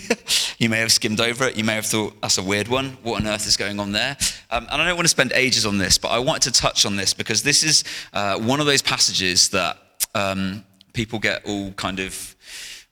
[0.57, 1.55] you may have skimmed over it.
[1.55, 2.97] You may have thought, that's a weird one.
[3.03, 4.17] What on earth is going on there?
[4.49, 6.83] Um, and I don't want to spend ages on this, but I wanted to touch
[6.83, 9.77] on this because this is uh, one of those passages that
[10.15, 12.35] um, people get all kind of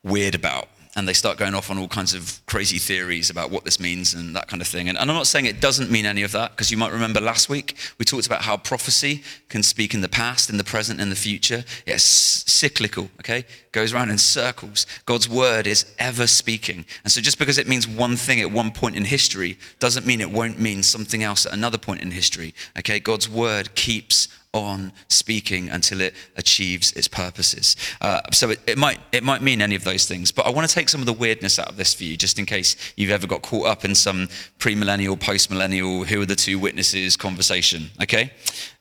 [0.04, 0.68] weird about
[0.98, 4.16] and they start going off on all kinds of crazy theories about what this means
[4.16, 4.90] and that kind of thing.
[4.90, 7.22] And, and I'm not saying it doesn't mean any of that, because you might remember
[7.22, 11.00] last week we talked about how prophecy can speak in the past, in the present,
[11.00, 11.64] in the future.
[11.86, 13.46] It's cyclical, okay?
[13.72, 14.88] Goes around in circles.
[15.06, 16.84] God's word is ever speaking.
[17.04, 20.20] And so just because it means one thing at one point in history doesn't mean
[20.20, 23.00] it won't mean something else at another point in history, okay?
[23.00, 27.76] God's word keeps on speaking until it achieves its purposes.
[28.02, 30.68] Uh, so it, it, might, it might mean any of those things, but I want
[30.68, 33.12] to take some of the weirdness out of this for you, just in case you've
[33.12, 34.28] ever got caught up in some
[34.60, 38.32] premillennial, postmillennial, who are the two witnesses conversation, okay?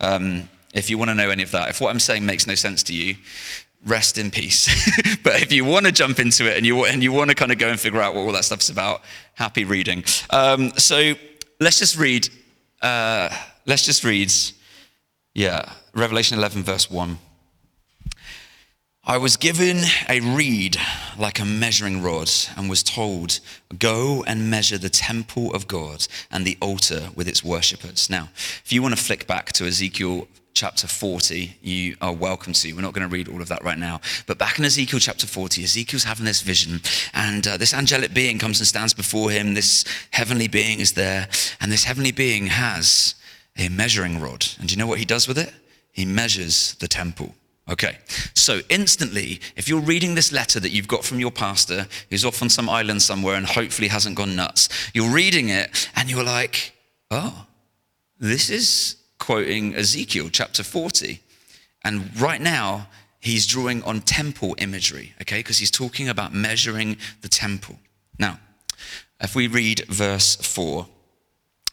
[0.00, 2.54] Um, if you want to know any of that, if what I'm saying makes no
[2.54, 3.16] sense to you,
[3.84, 4.66] rest in peace.
[5.22, 7.52] but if you want to jump into it and you, and you want to kind
[7.52, 9.02] of go and figure out what all that stuff's about,
[9.34, 10.04] happy reading.
[10.30, 11.14] Um, so
[11.60, 12.28] let's just read,
[12.82, 13.28] uh,
[13.66, 14.32] let's just read
[15.36, 17.18] yeah, Revelation 11, verse 1.
[19.04, 20.78] I was given a reed
[21.18, 23.40] like a measuring rod and was told,
[23.78, 28.08] Go and measure the temple of God and the altar with its worshippers.
[28.08, 28.30] Now,
[28.64, 32.72] if you want to flick back to Ezekiel chapter 40, you are welcome to.
[32.72, 34.00] We're not going to read all of that right now.
[34.26, 36.80] But back in Ezekiel chapter 40, Ezekiel's having this vision,
[37.12, 39.52] and uh, this angelic being comes and stands before him.
[39.52, 41.28] This heavenly being is there,
[41.60, 43.16] and this heavenly being has
[43.58, 44.46] a measuring rod.
[44.58, 45.52] And do you know what he does with it?
[45.92, 47.34] He measures the temple.
[47.68, 47.98] Okay,
[48.34, 52.40] so instantly, if you're reading this letter that you've got from your pastor, who's off
[52.40, 56.74] on some island somewhere and hopefully hasn't gone nuts, you're reading it and you're like,
[57.10, 57.46] oh,
[58.20, 61.20] this is quoting Ezekiel chapter 40.
[61.84, 62.86] And right now,
[63.18, 67.76] he's drawing on temple imagery, okay, because he's talking about measuring the temple.
[68.16, 68.38] Now,
[69.20, 70.86] If we read verse 4,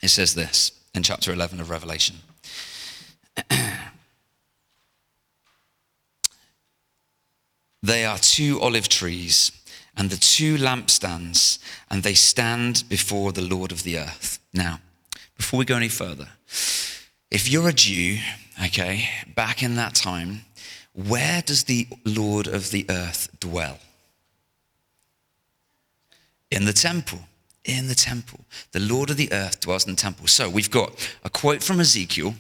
[0.02, 2.18] it says this in chapter 11 of Revelation.
[7.82, 9.52] they are two olive trees
[9.96, 14.40] and the two lampstands, and they stand before the Lord of the earth.
[14.54, 14.80] Now,
[15.38, 16.30] before we go any further,
[17.30, 18.18] if you're a Jew,
[18.66, 20.46] okay, back in that time,
[20.94, 23.80] where does the Lord of the earth dwell?
[26.52, 27.20] In the temple.
[27.66, 28.42] In the temple.
[28.72, 30.28] The Lord of the earth dwells in the temple.
[30.28, 30.92] So we've got
[31.24, 32.36] a quote from Ezekiel,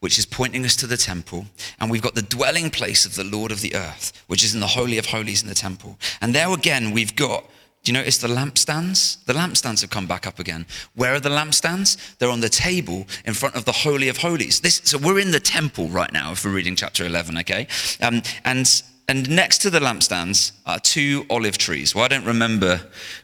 [0.00, 1.46] which is pointing us to the temple,
[1.80, 4.60] and we've got the dwelling place of the Lord of the earth, which is in
[4.60, 5.98] the Holy of Holies in the temple.
[6.20, 7.44] And there again, we've got
[7.84, 9.22] do you notice the lampstands?
[9.26, 10.64] The lampstands have come back up again.
[10.94, 12.16] Where are the lampstands?
[12.16, 14.60] They're on the table in front of the Holy of Holies.
[14.60, 17.66] This, so we're in the temple right now if we're reading chapter 11, okay?
[18.00, 21.94] Um, and, and next to the lampstands are two olive trees.
[21.94, 22.80] Well, I don't remember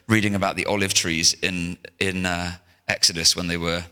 [0.07, 2.53] reading about the olive trees in, in uh,
[2.87, 3.83] Exodus when they were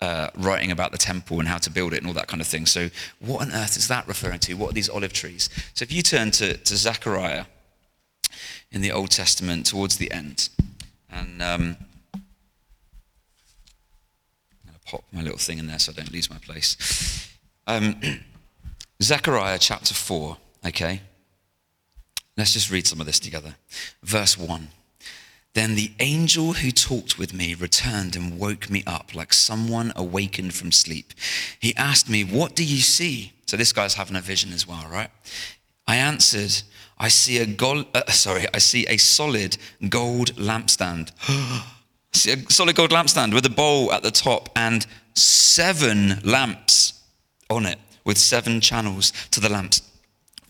[0.00, 2.46] uh, writing about the temple and how to build it and all that kind of
[2.46, 2.66] thing.
[2.66, 2.90] So,
[3.20, 4.54] what on earth is that referring to?
[4.54, 5.48] What are these olive trees?
[5.74, 7.44] So, if you turn to, to Zechariah
[8.72, 10.48] in the Old Testament towards the end.
[11.10, 11.76] And um,
[12.14, 12.22] I'm
[14.66, 17.28] going to pop my little thing in there so I don't lose my place.
[17.66, 18.00] Um,
[19.02, 21.00] Zechariah chapter 4, okay?
[22.42, 23.54] Let's just read some of this together.
[24.02, 24.66] Verse 1.
[25.54, 30.52] Then the angel who talked with me returned and woke me up like someone awakened
[30.52, 31.12] from sleep.
[31.60, 33.32] He asked me, What do you see?
[33.46, 35.08] So this guy's having a vision as well, right?
[35.86, 36.64] I answered,
[36.98, 39.56] I see a gold, uh, sorry, I see a solid
[39.88, 41.12] gold lampstand.
[42.12, 47.04] see a solid gold lampstand with a bowl at the top and seven lamps
[47.48, 49.91] on it with seven channels to the lamps.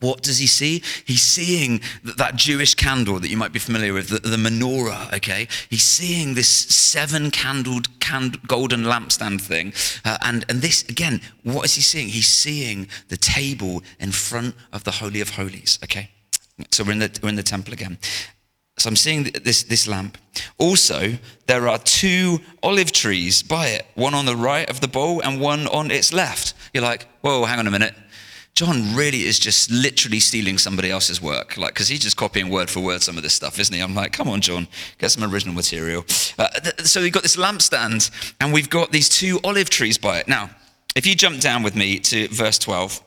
[0.02, 0.82] What does he see?
[1.04, 5.46] He's seeing that Jewish candle that you might be familiar with, the, the menorah, okay?
[5.70, 9.72] He's seeing this seven candled cand- golden lampstand thing.
[10.04, 12.08] Uh, and, and this, again, what is he seeing?
[12.08, 16.10] He's seeing the table in front of the Holy of Holies, okay?
[16.72, 17.98] So we're in the, we're in the temple again.
[18.78, 20.18] So I'm seeing this, this lamp.
[20.58, 25.20] Also, there are two olive trees by it, one on the right of the bowl
[25.20, 26.54] and one on its left.
[26.74, 27.94] You're like, whoa, hang on a minute.
[28.54, 32.68] John really is just literally stealing somebody else's work, like because he's just copying word
[32.68, 33.80] for word some of this stuff, isn't he?
[33.80, 36.04] I'm like, come on, John, get some original material.
[36.38, 38.10] Uh, th- so we've got this lampstand,
[38.40, 40.28] and we've got these two olive trees by it.
[40.28, 40.50] Now,
[40.94, 43.02] if you jump down with me to verse 12,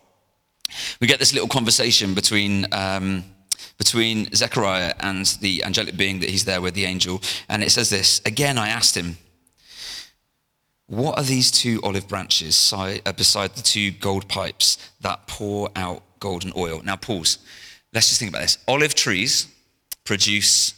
[0.99, 2.65] we get this little conversation between.
[2.71, 3.25] Um,
[3.77, 7.21] between Zechariah and the angelic being that he's there with, the angel.
[7.49, 9.17] And it says this Again, I asked him,
[10.87, 16.03] what are these two olive branches uh, beside the two gold pipes that pour out
[16.19, 16.81] golden oil?
[16.83, 17.39] Now, pause.
[17.93, 18.57] Let's just think about this.
[18.67, 19.47] Olive trees
[20.03, 20.73] produce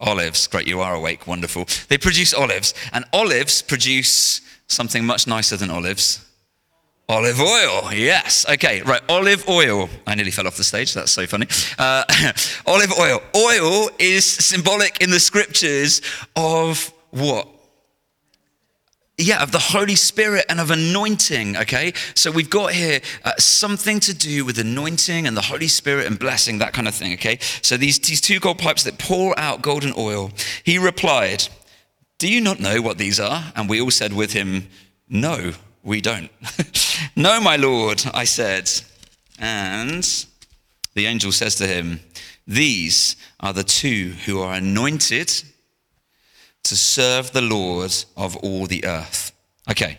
[0.00, 0.46] olives.
[0.46, 1.26] Great, you are awake.
[1.26, 1.66] Wonderful.
[1.88, 6.26] They produce olives, and olives produce something much nicer than olives.
[7.08, 8.46] Olive oil, yes.
[8.48, 9.02] Okay, right.
[9.08, 9.88] Olive oil.
[10.06, 10.94] I nearly fell off the stage.
[10.94, 11.46] That's so funny.
[11.76, 12.04] Uh,
[12.66, 13.20] olive oil.
[13.34, 16.02] Oil is symbolic in the scriptures
[16.36, 17.48] of what?
[19.20, 21.92] Yeah, of the Holy Spirit and of anointing, okay?
[22.14, 26.18] So we've got here uh, something to do with anointing and the Holy Spirit and
[26.18, 27.38] blessing, that kind of thing, okay?
[27.62, 30.30] So these, these two gold pipes that pour out golden oil.
[30.64, 31.48] He replied,
[32.18, 33.52] Do you not know what these are?
[33.54, 34.68] And we all said with him,
[35.08, 35.52] No,
[35.82, 36.30] we don't.
[37.16, 38.70] no, my Lord, I said.
[39.38, 40.06] And
[40.94, 42.00] the angel says to him,
[42.46, 45.30] These are the two who are anointed
[46.64, 49.32] to serve the Lord of all the earth.
[49.70, 49.98] Okay.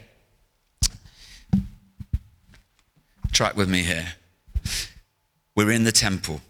[3.31, 4.13] Track with me here.
[5.55, 6.41] We're in the temple.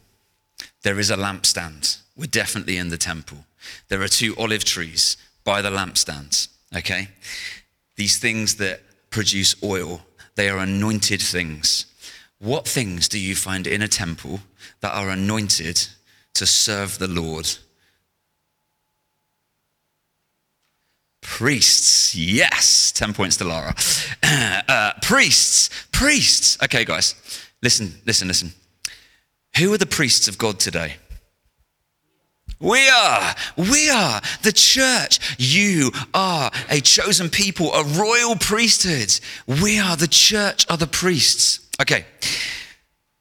[0.83, 2.01] There is a lampstand.
[2.15, 3.45] We're definitely in the temple.
[3.87, 6.49] There are two olive trees by the lampstands.
[6.75, 7.09] Okay?
[7.95, 10.01] These things that produce oil,
[10.35, 11.85] they are anointed things.
[12.39, 14.39] What things do you find in a temple
[14.79, 15.87] that are anointed
[16.33, 17.57] to serve the Lord
[21.37, 22.91] Priests, yes.
[22.91, 23.73] 10 points to Lara.
[24.67, 26.57] Uh, priests, priests.
[26.63, 27.15] Okay, guys,
[27.61, 28.51] listen, listen, listen.
[29.57, 30.95] Who are the priests of God today?
[32.59, 35.19] We are, we are the church.
[35.37, 39.19] You are a chosen people, a royal priesthood.
[39.61, 41.67] We are the church are the priests.
[41.81, 42.05] Okay.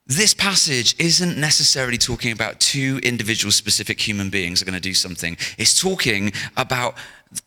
[0.05, 4.93] This passage isn't necessarily talking about two individual specific human beings are going to do
[4.93, 5.37] something.
[5.57, 6.95] It's talking about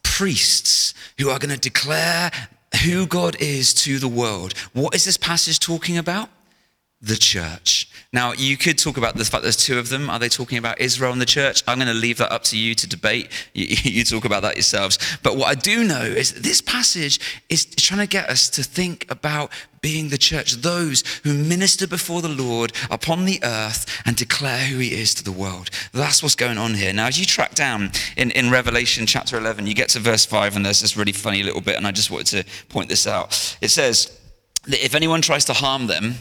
[0.03, 2.31] priests who are going to declare
[2.85, 4.53] who God is to the world.
[4.73, 6.29] What is this passage talking about?
[7.05, 7.89] The church.
[8.15, 10.09] Now, you could talk about the fact there's two of them.
[10.09, 11.65] Are they talking about Israel and the church?
[11.67, 13.29] I'm going to leave that up to you to debate.
[13.55, 14.99] You, you, talk about that yourselves.
[15.25, 19.11] But what I do know is this passage is trying to get us to think
[19.11, 19.51] about
[19.81, 24.79] being the church, those who minister before the Lord upon the earth and declare who
[24.79, 25.69] he is to the world.
[25.93, 26.93] That's what's going on here.
[26.93, 30.55] Now, as you track down in, in Revelation chapter 11, you get to verse 5,
[30.55, 33.59] and there's this really funny little bit, and I just wanted to point this out.
[33.61, 34.17] It says
[34.69, 36.15] that if anyone tries to harm them,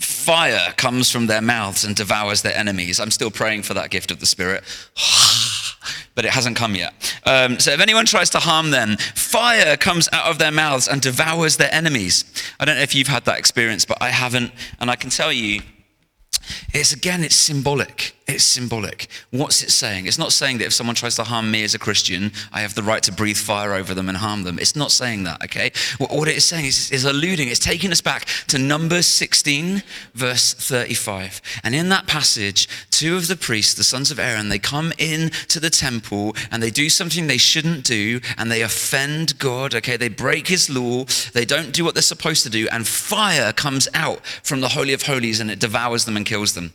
[0.00, 2.98] fire comes from their mouths and devours their enemies.
[2.98, 4.64] I'm still praying for that gift of the Spirit.
[6.14, 6.92] but it hasn't come yet.
[7.24, 11.00] Um, so if anyone tries to harm them, fire comes out of their mouths and
[11.00, 12.24] devours their enemies.
[12.58, 14.52] I don't know if you've had that experience, but I haven't.
[14.80, 15.62] And I can tell you,
[16.72, 18.14] it's again, it's symbolic.
[18.34, 19.08] It's symbolic.
[19.30, 20.06] What's it saying?
[20.06, 22.76] It's not saying that if someone tries to harm me as a Christian, I have
[22.76, 24.58] the right to breathe fire over them and harm them.
[24.60, 25.72] It's not saying that, okay?
[25.98, 29.82] What it is saying is, is alluding, it's taking us back to Numbers 16,
[30.14, 31.42] verse 35.
[31.64, 35.30] And in that passage, two of the priests, the sons of Aaron, they come in
[35.48, 39.96] to the temple and they do something they shouldn't do and they offend God, okay?
[39.96, 43.88] They break his law, they don't do what they're supposed to do, and fire comes
[43.92, 46.72] out from the Holy of Holies and it devours them and kills them.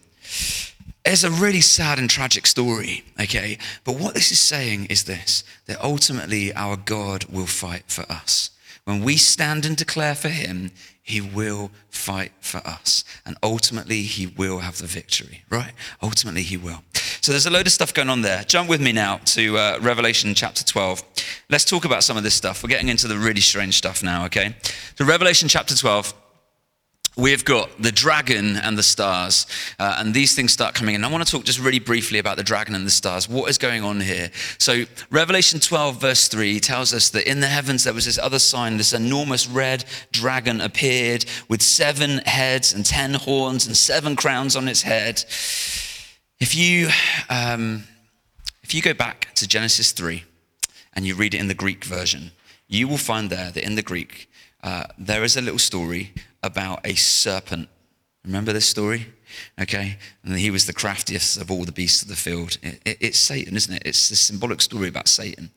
[1.05, 3.59] It's a really sad and tragic story, okay?
[3.84, 8.49] But what this is saying is this that ultimately our God will fight for us.
[8.86, 13.03] When we stand and declare for him, he will fight for us.
[13.26, 15.74] And ultimately, he will have the victory, right?
[16.01, 16.84] Ultimately, he will.
[17.22, 18.43] So there's a load of stuff going on there.
[18.43, 21.03] Jump with me now to uh, Revelation chapter 12.
[21.49, 22.63] Let's talk about some of this stuff.
[22.63, 24.55] We're getting into the really strange stuff now, okay?
[24.97, 26.13] So, Revelation chapter 12
[27.18, 29.45] we've got the dragon and the stars,
[29.80, 31.03] uh, and these things start coming in.
[31.03, 33.30] I want to talk just really briefly about the dragon and the stars.
[33.30, 34.32] What is going on here?
[34.57, 38.39] So, Revelation 12, verse 3 tells us that in the heavens there was this other
[38.39, 44.55] sign, this enormous red dragon appeared with seven heads and ten horns and seven crowns
[44.55, 45.24] on its head.
[46.39, 46.89] If you,
[47.30, 47.86] um,
[48.63, 50.24] if you go back to Genesis 3
[50.93, 52.32] and you read it in the Greek version,
[52.68, 54.30] you will find there that in the Greek,
[54.66, 56.11] uh, there is a little story
[56.41, 57.70] about a serpent.
[58.26, 59.13] Remember this story?
[59.61, 59.97] Okay?
[60.24, 62.57] And he was the craftiest of all the beasts of the field.
[62.63, 63.84] It, it, it's Satan, isn't it?
[63.86, 65.51] It's the symbolic story about Satan.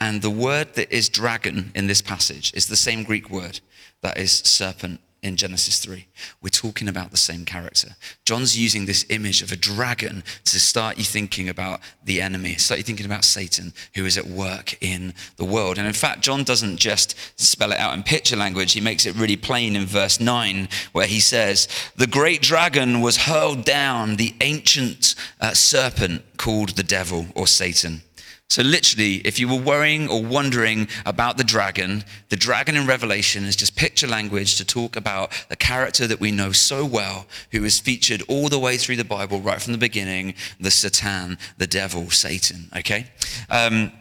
[0.00, 3.60] And the word that is dragon in this passage is the same Greek word
[4.00, 6.06] that is serpent in Genesis 3.
[6.42, 7.94] We're talking about the same character.
[8.24, 12.78] John's using this image of a dragon to start you thinking about the enemy, start
[12.78, 15.78] you thinking about Satan who is at work in the world.
[15.78, 19.14] And in fact, John doesn't just spell it out in picture language, he makes it
[19.14, 24.34] really plain in verse 9, where he says, The great dragon was hurled down, the
[24.40, 28.02] ancient uh, serpent called the devil or Satan
[28.50, 33.44] so, literally, if you were worrying or wondering about the dragon, the dragon in Revelation
[33.44, 37.62] is just picture language to talk about the character that we know so well, who
[37.64, 41.66] is featured all the way through the Bible, right from the beginning the Satan, the
[41.66, 42.70] devil, Satan.
[42.74, 43.08] Okay?
[43.50, 43.92] Um,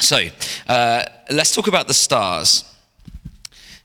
[0.00, 0.24] so,
[0.66, 2.64] uh, let's talk about the stars.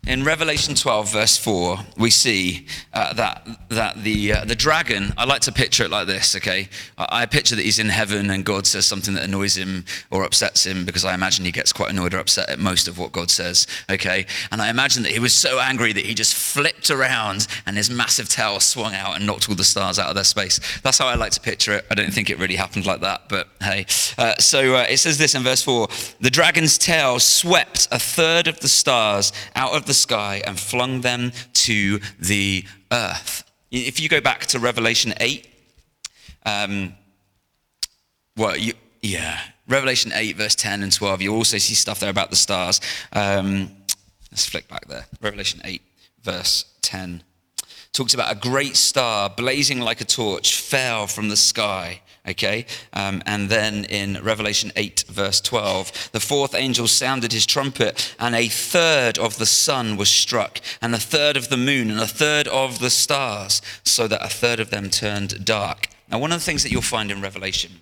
[0.09, 5.25] In Revelation 12, verse 4, we see uh, that, that the, uh, the dragon, I
[5.25, 6.67] like to picture it like this, okay?
[6.97, 10.23] I, I, picture that he's in heaven and God says something that annoys him or
[10.23, 13.11] upsets him because I imagine he gets quite annoyed or upset at most of what
[13.11, 14.25] God says, okay?
[14.51, 17.91] And I imagine that he was so angry that he just flipped around and his
[17.91, 20.59] massive tail swung out and knocked all the stars out of their space.
[20.81, 21.85] That's how I like to picture it.
[21.91, 23.85] I don't think it really happened like that, but hey.
[24.17, 25.87] Uh, so uh, it says this in verse 4
[26.19, 31.01] The dragon's tail swept a third of the stars out of the sky and flung
[31.01, 33.43] them to the earth.
[33.71, 35.47] If you go back to Revelation 8,
[36.45, 36.93] um,
[38.35, 42.29] well, you, yeah, Revelation 8, verse 10 and 12, you also see stuff there about
[42.29, 42.81] the stars.
[43.13, 43.71] Um,
[44.31, 45.05] let's flick back there.
[45.21, 45.81] Revelation 8,
[46.23, 47.23] verse 10
[47.91, 52.65] talks about a great star blazing like a torch fell from the sky Okay?
[52.93, 58.35] Um, and then in Revelation 8, verse 12, the fourth angel sounded his trumpet, and
[58.35, 62.07] a third of the sun was struck, and a third of the moon, and a
[62.07, 65.87] third of the stars, so that a third of them turned dark.
[66.09, 67.81] Now, one of the things that you'll find in Revelation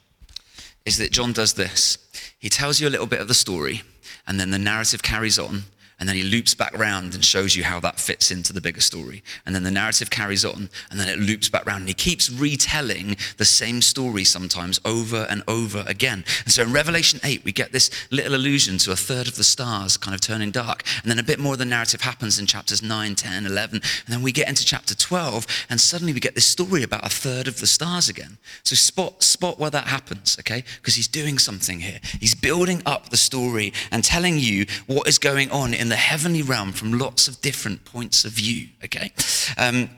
[0.85, 1.97] is that John does this.
[2.39, 3.83] He tells you a little bit of the story,
[4.25, 5.63] and then the narrative carries on,
[5.99, 8.81] and then he loops back around and shows you how that fits into the bigger
[8.81, 9.23] story.
[9.45, 11.81] And then the narrative carries on, and then it loops back around.
[11.81, 16.23] And he keeps retelling the same story sometimes over and over again.
[16.43, 19.43] And so in Revelation 8, we get this little allusion to a third of the
[19.43, 20.83] stars kind of turning dark.
[21.01, 23.81] And then a bit more of the narrative happens in chapters 9, 10, 11.
[24.05, 27.09] And then we get into chapter 12, and suddenly we get this story about a
[27.09, 28.37] third of the stars again.
[28.63, 30.63] So spot, spot where that happens, okay?
[30.77, 31.99] Because he's doing something here.
[32.19, 35.95] He's building up the story and telling you what is going on in in the
[35.95, 39.13] heavenly realm from lots of different points of view, okay?
[39.57, 39.89] Um,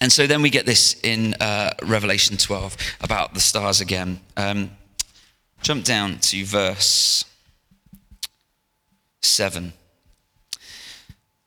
[0.00, 4.20] and so then we get this in uh, Revelation 12 about the stars again.
[4.36, 4.70] Um,
[5.62, 7.24] jump down to verse
[9.20, 9.72] 7.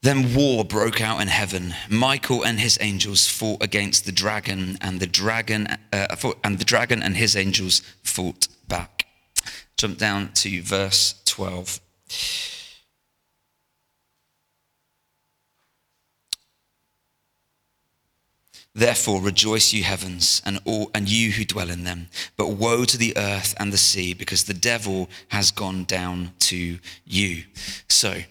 [0.01, 1.73] Then war broke out in heaven.
[1.89, 7.01] Michael and his angels fought against the dragon, and the dragon uh, and the dragon
[7.01, 9.05] and his angels fought back.
[9.77, 11.79] Jump down to verse 12.
[18.75, 22.07] Therefore rejoice, you heavens, and all and you who dwell in them.
[22.37, 26.79] But woe to the earth and the sea, because the devil has gone down to
[27.05, 27.43] you.
[27.87, 28.21] So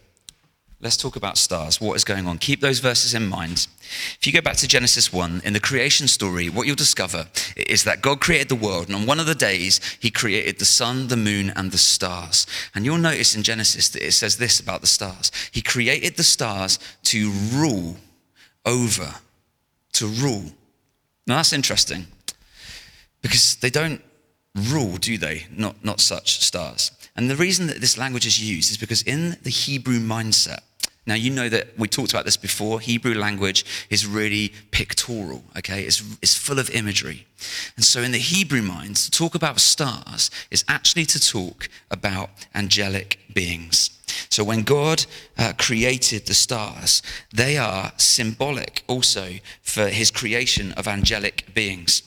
[0.80, 1.80] Let's talk about stars.
[1.80, 2.39] What is going on?
[2.39, 3.66] Keep those verses in mind.
[4.20, 7.26] If you go back to Genesis 1, in the creation story, what you'll discover
[7.57, 10.64] is that God created the world, and on one of the days, He created the
[10.64, 12.47] sun, the moon, and the stars.
[12.76, 16.22] And you'll notice in Genesis that it says this about the stars He created the
[16.22, 17.97] stars to rule
[18.64, 19.16] over,
[19.93, 20.45] to rule.
[21.26, 22.07] Now that's interesting
[23.22, 24.03] because they don't
[24.55, 25.47] rule, do they?
[25.51, 26.93] Not, not such stars.
[27.16, 30.61] And the reason that this language is used is because in the Hebrew mindset,
[31.09, 32.80] now, you know that we talked about this before.
[32.80, 35.84] Hebrew language is really pictorial, okay?
[35.84, 37.26] It's, it's full of imagery.
[37.76, 42.28] And so, in the Hebrew mind, to talk about stars is actually to talk about
[42.55, 43.97] angelic beings.
[44.30, 45.06] So, when God
[45.36, 47.02] uh, created the stars,
[47.32, 52.02] they are symbolic also for his creation of angelic beings.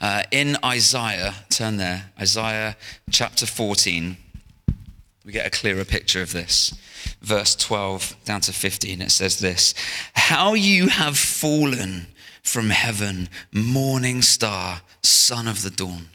[0.00, 2.76] Uh, in Isaiah, turn there, Isaiah
[3.10, 4.16] chapter 14,
[5.24, 6.72] we get a clearer picture of this
[7.20, 9.74] verse 12 down to 15, it says this
[10.14, 12.06] How you have fallen
[12.42, 16.08] from heaven, morning star, son of the dawn.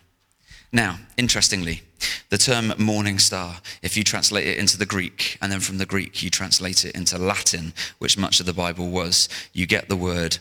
[0.71, 1.81] Now, interestingly,
[2.29, 5.85] the term morning star, if you translate it into the Greek, and then from the
[5.85, 9.95] Greek you translate it into Latin, which much of the Bible was, you get the
[9.95, 10.37] word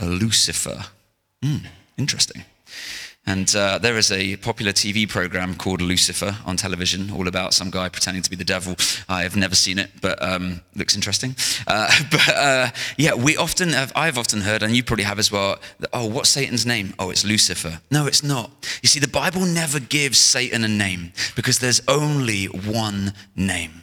[0.00, 0.86] Lucifer.
[1.42, 2.44] Mm, interesting.
[3.28, 7.68] And uh, there is a popular TV program called Lucifer on television, all about some
[7.68, 8.74] guy pretending to be the devil.
[9.06, 11.36] I have never seen it, but um, looks interesting.
[11.66, 15.30] Uh, but uh, yeah, we often have, I've often heard, and you probably have as
[15.30, 16.94] well, that, oh, what's Satan's name?
[16.98, 17.82] Oh, it's Lucifer.
[17.90, 18.50] No, it's not.
[18.80, 23.82] You see, the Bible never gives Satan a name because there's only one name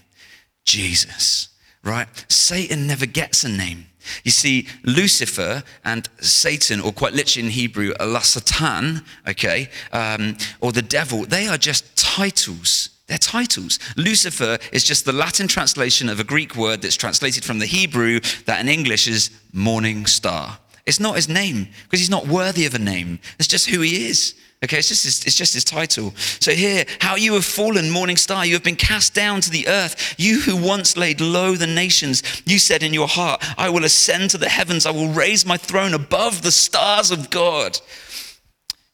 [0.64, 1.50] Jesus,
[1.84, 2.08] right?
[2.28, 3.86] Satan never gets a name.
[4.24, 10.72] You see, Lucifer and Satan, or quite literally in Hebrew, Allah Satan, okay, um, or
[10.72, 12.90] the devil, they are just titles.
[13.08, 13.78] They're titles.
[13.98, 18.20] Lucifer is just the Latin translation of a Greek word that's translated from the Hebrew
[18.46, 20.58] that in English is morning star.
[20.86, 23.20] It's not his name because he's not worthy of a name.
[23.38, 24.36] It's just who he is.
[24.66, 26.12] Okay, it's just, his, it's just his title.
[26.18, 29.68] So here, how you have fallen, morning star, you have been cast down to the
[29.68, 30.16] earth.
[30.18, 34.32] You who once laid low the nations, you said in your heart, I will ascend
[34.32, 37.80] to the heavens, I will raise my throne above the stars of God.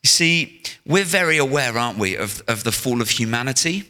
[0.04, 3.86] You see, we're very aware, aren't we, of, of the fall of humanity.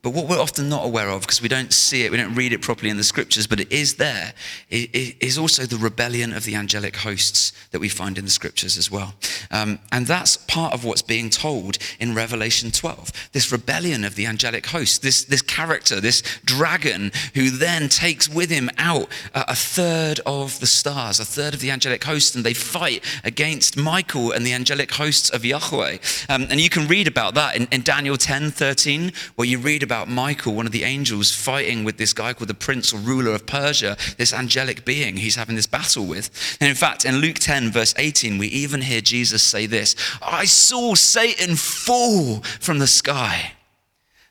[0.00, 2.52] But what we're often not aware of, because we don't see it, we don't read
[2.52, 4.32] it properly in the scriptures, but it is there,
[4.70, 8.90] is also the rebellion of the angelic hosts that we find in the scriptures as
[8.92, 9.14] well.
[9.50, 13.30] Um, and that's part of what's being told in Revelation 12.
[13.32, 18.50] This rebellion of the angelic hosts, this, this character, this dragon, who then takes with
[18.50, 22.54] him out a third of the stars, a third of the angelic hosts, and they
[22.54, 25.98] fight against Michael and the angelic hosts of Yahweh.
[26.28, 29.82] Um, and you can read about that in, in Daniel 10 13, where you read
[29.88, 33.32] about Michael, one of the angels, fighting with this guy called the prince or ruler
[33.34, 36.28] of Persia, this angelic being he's having this battle with.
[36.60, 40.44] And in fact, in Luke 10, verse 18, we even hear Jesus say this I
[40.44, 43.52] saw Satan fall from the sky.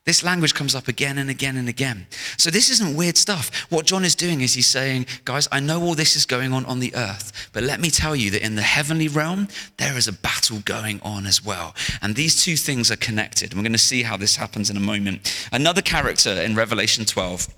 [0.07, 2.07] This language comes up again and again and again.
[2.37, 3.51] So, this isn't weird stuff.
[3.69, 6.65] What John is doing is he's saying, guys, I know all this is going on
[6.65, 10.07] on the earth, but let me tell you that in the heavenly realm, there is
[10.07, 11.75] a battle going on as well.
[12.01, 13.53] And these two things are connected.
[13.53, 15.47] We're going to see how this happens in a moment.
[15.51, 17.49] Another character in Revelation 12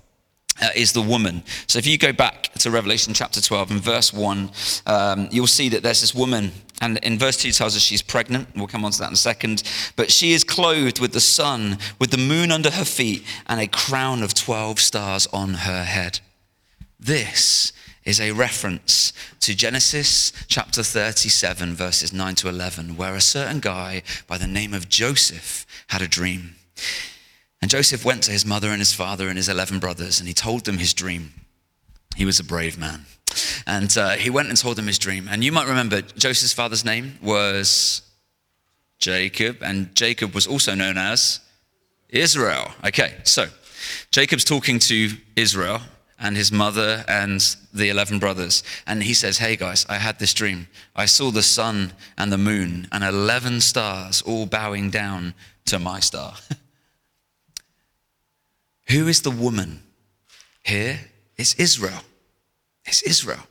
[0.60, 1.42] uh, is the woman.
[1.66, 4.50] So if you go back to Revelation chapter 12 and verse 1,
[4.86, 8.48] um, you'll see that there's this woman, and in verse 2 tells us she's pregnant.
[8.56, 9.62] We'll come on to that in a second.
[9.96, 13.66] But she is clothed with the sun, with the moon under her feet, and a
[13.66, 16.20] crown of 12 stars on her head.
[16.98, 17.72] This
[18.04, 24.02] is a reference to Genesis chapter 37, verses 9 to 11, where a certain guy
[24.26, 26.56] by the name of Joseph had a dream.
[27.62, 30.34] And Joseph went to his mother and his father and his 11 brothers, and he
[30.34, 31.32] told them his dream.
[32.16, 33.04] He was a brave man.
[33.66, 35.28] And uh, he went and told them his dream.
[35.30, 38.02] And you might remember Joseph's father's name was
[38.98, 41.40] Jacob, and Jacob was also known as
[42.08, 42.72] Israel.
[42.84, 43.46] Okay, so
[44.10, 45.80] Jacob's talking to Israel,
[46.20, 48.62] and his mother and the 11 brothers.
[48.86, 50.68] And he says, Hey guys, I had this dream.
[50.94, 55.34] I saw the sun and the moon and 11 stars all bowing down
[55.64, 56.34] to my star.
[58.90, 59.82] Who is the woman
[60.64, 61.00] here?
[61.36, 62.00] It's Israel.
[62.84, 63.46] It's Israel.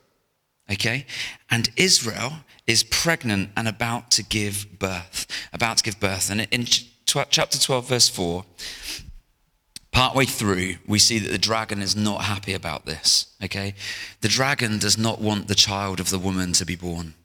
[0.71, 1.05] Okay?
[1.49, 2.33] And Israel
[2.67, 5.27] is pregnant and about to give birth.
[5.53, 6.29] About to give birth.
[6.29, 6.65] And in
[7.05, 8.45] chapter 12, verse 4,
[9.91, 13.73] Partway through, we see that the dragon is not happy about this, okay?
[14.21, 17.15] The dragon does not want the child of the woman to be born.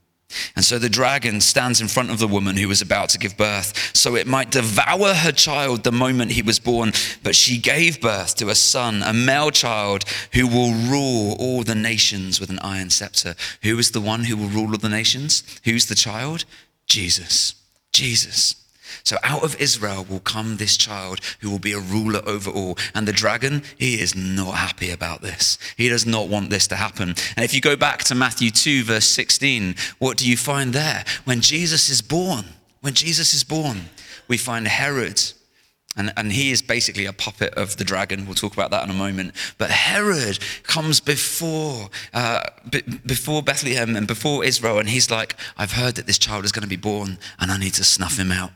[0.56, 3.36] And so the dragon stands in front of the woman who was about to give
[3.36, 6.92] birth, so it might devour her child the moment he was born.
[7.22, 11.74] But she gave birth to a son, a male child, who will rule all the
[11.74, 13.34] nations with an iron scepter.
[13.62, 15.44] Who is the one who will rule all the nations?
[15.64, 16.44] Who's the child?
[16.86, 17.54] Jesus.
[17.92, 18.63] Jesus.
[19.02, 22.78] So out of Israel will come this child who will be a ruler over all.
[22.94, 25.58] And the dragon, he is not happy about this.
[25.76, 27.14] He does not want this to happen.
[27.36, 31.04] And if you go back to Matthew 2, verse 16, what do you find there?
[31.24, 32.44] When Jesus is born,
[32.80, 33.86] when Jesus is born,
[34.28, 35.22] we find Herod.
[35.96, 38.26] And, and he is basically a puppet of the dragon.
[38.26, 39.32] We'll talk about that in a moment.
[39.58, 45.72] But Herod comes before, uh, b- before Bethlehem and before Israel, and he's like, I've
[45.72, 48.32] heard that this child is going to be born, and I need to snuff him
[48.32, 48.50] out.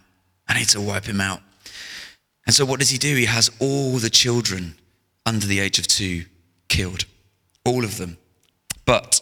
[0.48, 1.40] I need to wipe him out.
[2.46, 3.14] And so, what does he do?
[3.14, 4.76] He has all the children
[5.26, 6.24] under the age of two
[6.68, 7.04] killed,
[7.64, 8.16] all of them.
[8.84, 9.20] But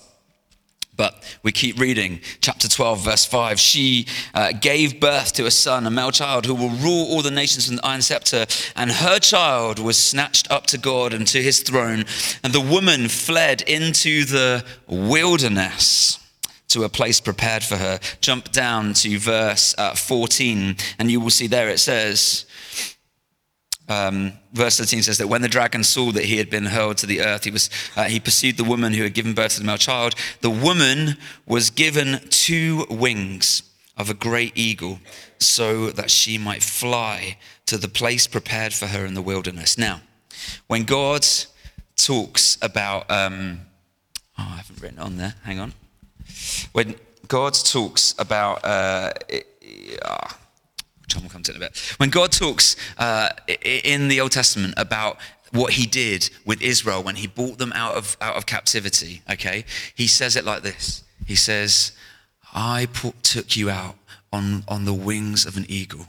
[0.96, 3.60] but we keep reading, chapter 12, verse 5.
[3.60, 7.30] She uh, gave birth to a son, a male child, who will rule all the
[7.30, 8.46] nations with an iron scepter.
[8.74, 12.06] And her child was snatched up to God and to his throne.
[12.42, 16.18] And the woman fled into the wilderness
[16.76, 17.98] to a place prepared for her.
[18.20, 22.44] Jump down to verse uh, 14, and you will see there it says,
[23.88, 27.06] um, verse 13 says that when the dragon saw that he had been hurled to
[27.06, 29.66] the earth, he, was, uh, he pursued the woman who had given birth to the
[29.66, 30.14] male child.
[30.42, 31.16] The woman
[31.46, 33.62] was given two wings
[33.96, 34.98] of a great eagle
[35.38, 39.78] so that she might fly to the place prepared for her in the wilderness.
[39.78, 40.02] Now,
[40.66, 41.26] when God
[41.96, 43.62] talks about, um,
[44.38, 45.72] oh, I haven't written on there, hang on.
[46.72, 46.96] When
[47.28, 49.12] God talks about, uh,
[51.08, 51.78] John will come to it in a bit.
[51.98, 53.30] When God talks uh,
[53.62, 55.18] in the Old Testament about
[55.52, 59.64] what he did with Israel when he brought them out of, out of captivity, okay,
[59.94, 61.92] he says it like this He says,
[62.52, 63.96] I put, took you out
[64.32, 66.06] on, on the wings of an eagle.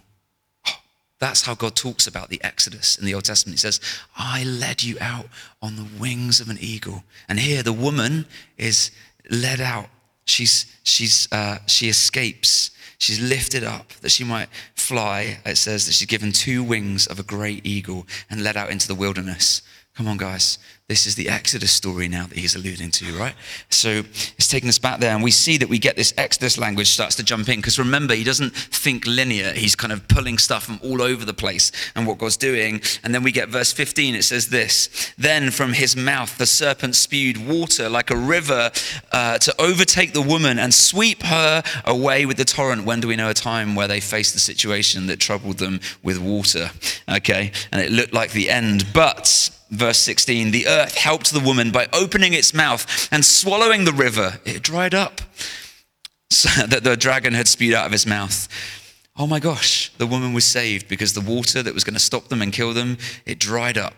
[1.20, 3.56] That's how God talks about the Exodus in the Old Testament.
[3.56, 3.80] He says,
[4.18, 5.28] I led you out
[5.62, 7.04] on the wings of an eagle.
[7.30, 8.26] And here the woman
[8.58, 8.92] is
[9.30, 9.90] led out
[10.28, 12.72] She's, she's, uh, she escapes.
[13.00, 15.40] She's lifted up that she might fly.
[15.46, 18.88] It says that she's given two wings of a great eagle and led out into
[18.88, 19.62] the wilderness.
[19.98, 20.60] Come on, guys.
[20.88, 23.34] This is the Exodus story now that he's alluding to, right?
[23.72, 24.04] So
[24.38, 27.16] it's taking us back there, and we see that we get this Exodus language starts
[27.16, 27.56] to jump in.
[27.56, 31.34] Because remember, he doesn't think linear, he's kind of pulling stuff from all over the
[31.34, 32.80] place and what God's doing.
[33.04, 36.96] And then we get verse 15, it says this Then from his mouth the serpent
[36.96, 38.70] spewed water like a river
[39.12, 42.86] uh, to overtake the woman and sweep her away with the torrent.
[42.86, 46.20] When do we know a time where they faced the situation that troubled them with
[46.20, 46.70] water?
[47.10, 48.86] Okay, and it looked like the end.
[48.94, 53.94] But verse 16 the earth helped the woman by opening its mouth and swallowing the
[53.94, 54.40] river.
[54.46, 55.22] It dried up
[56.30, 58.48] so that the dragon had spewed out of his mouth.
[59.18, 62.28] Oh my gosh the woman was saved because the water that was going to stop
[62.28, 63.96] them and kill them it dried up.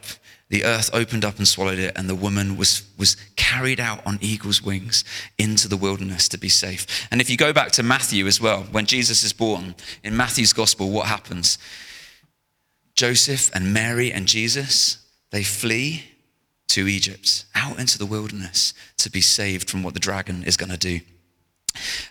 [0.50, 4.18] The earth opened up and swallowed it and the woman was, was carried out on
[4.20, 5.04] eagle's wings
[5.38, 7.08] into the wilderness to be safe.
[7.12, 10.54] And if you go back to matthew as well when jesus is born in matthew's
[10.54, 11.60] gospel what happens?
[12.96, 16.04] Joseph and mary and jesus they flee
[16.70, 20.72] to Egypt, out into the wilderness to be saved from what the dragon is going
[20.72, 21.00] to do.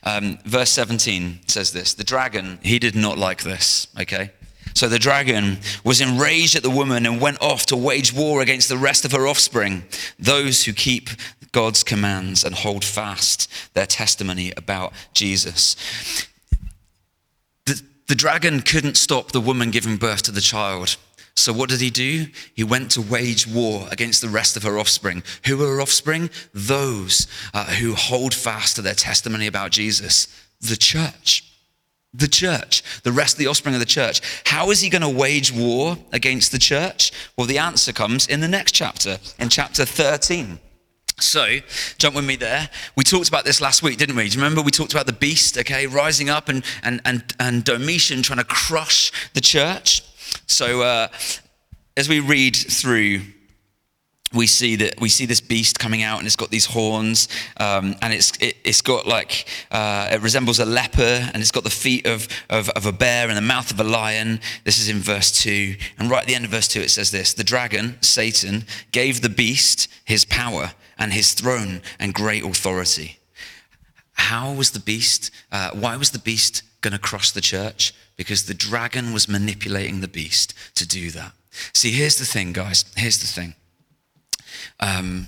[0.03, 4.31] Um, verse 17 says this The dragon, he did not like this, okay?
[4.75, 8.69] So the dragon was enraged at the woman and went off to wage war against
[8.69, 9.85] the rest of her offspring,
[10.19, 11.11] those who keep
[11.53, 15.75] God's commands and hold fast their testimony about Jesus.
[17.67, 20.97] The, the dragon couldn't stop the woman giving birth to the child.
[21.39, 22.27] So, what did he do?
[22.53, 25.23] He went to wage war against the rest of her offspring.
[25.47, 26.31] Who are her offspring?
[26.53, 30.27] Those uh, who hold fast to their testimony about Jesus,
[30.61, 31.45] the church.
[32.13, 34.21] The church, the rest of the offspring of the church.
[34.47, 37.13] How is he going to wage war against the church?
[37.37, 40.59] Well, the answer comes in the next chapter, in chapter 13.
[41.21, 41.59] So,
[41.99, 42.69] jump with me there.
[42.97, 44.29] We talked about this last week, didn't we?
[44.29, 47.63] Do you remember we talked about the beast, okay, rising up and, and, and, and
[47.63, 50.03] Domitian trying to crush the church?
[50.47, 51.09] So, uh,
[51.97, 53.23] as we read through
[54.33, 57.97] we see that we see this beast coming out and it's got these horns um,
[58.03, 61.71] and it's it, has got like uh, it resembles a leper and it's got the
[61.71, 64.41] feet of, of, of a bear and the mouth of a lion.
[64.65, 67.11] This is in verse 2 and right at the end of verse 2 it says
[67.11, 73.19] this the dragon satan gave the beast his power and his throne and great authority.
[74.13, 78.45] How was the beast uh, why was the beast going to crush the church because
[78.45, 81.33] the dragon was manipulating the beast to do that
[81.73, 83.55] see here's the thing guys here's the thing
[84.81, 85.27] um,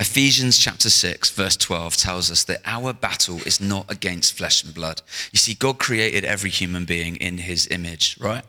[0.00, 4.72] Ephesians chapter 6, verse 12 tells us that our battle is not against flesh and
[4.72, 5.02] blood.
[5.30, 8.42] You see, God created every human being in his image, right?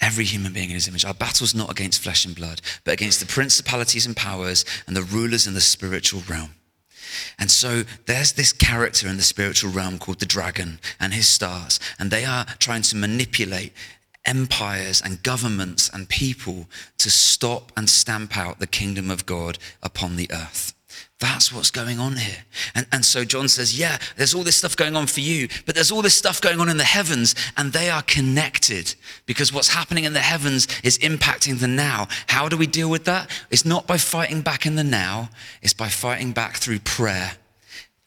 [0.00, 1.04] Every human being in his image.
[1.04, 4.96] Our battle is not against flesh and blood, but against the principalities and powers and
[4.96, 6.50] the rulers in the spiritual realm.
[7.38, 11.80] And so there's this character in the spiritual realm called the dragon and his stars,
[11.98, 13.72] and they are trying to manipulate
[14.24, 16.66] empires and governments and people
[16.98, 20.74] to stop and stamp out the kingdom of God upon the earth.
[21.20, 22.44] That's what's going on here.
[22.74, 25.74] And, and so John says, Yeah, there's all this stuff going on for you, but
[25.74, 28.94] there's all this stuff going on in the heavens, and they are connected
[29.26, 32.08] because what's happening in the heavens is impacting the now.
[32.28, 33.30] How do we deal with that?
[33.50, 35.30] It's not by fighting back in the now,
[35.62, 37.32] it's by fighting back through prayer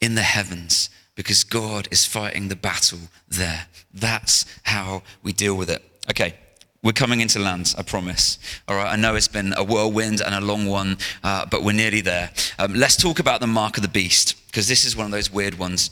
[0.00, 3.66] in the heavens because God is fighting the battle there.
[3.92, 5.82] That's how we deal with it.
[6.08, 6.34] Okay,
[6.82, 8.38] we're coming into land, I promise.
[8.68, 11.72] All right, I know it's been a whirlwind and a long one, uh, but we're
[11.72, 12.30] nearly there.
[12.58, 15.32] Um, let's talk about the mark of the beast, because this is one of those
[15.32, 15.90] weird ones.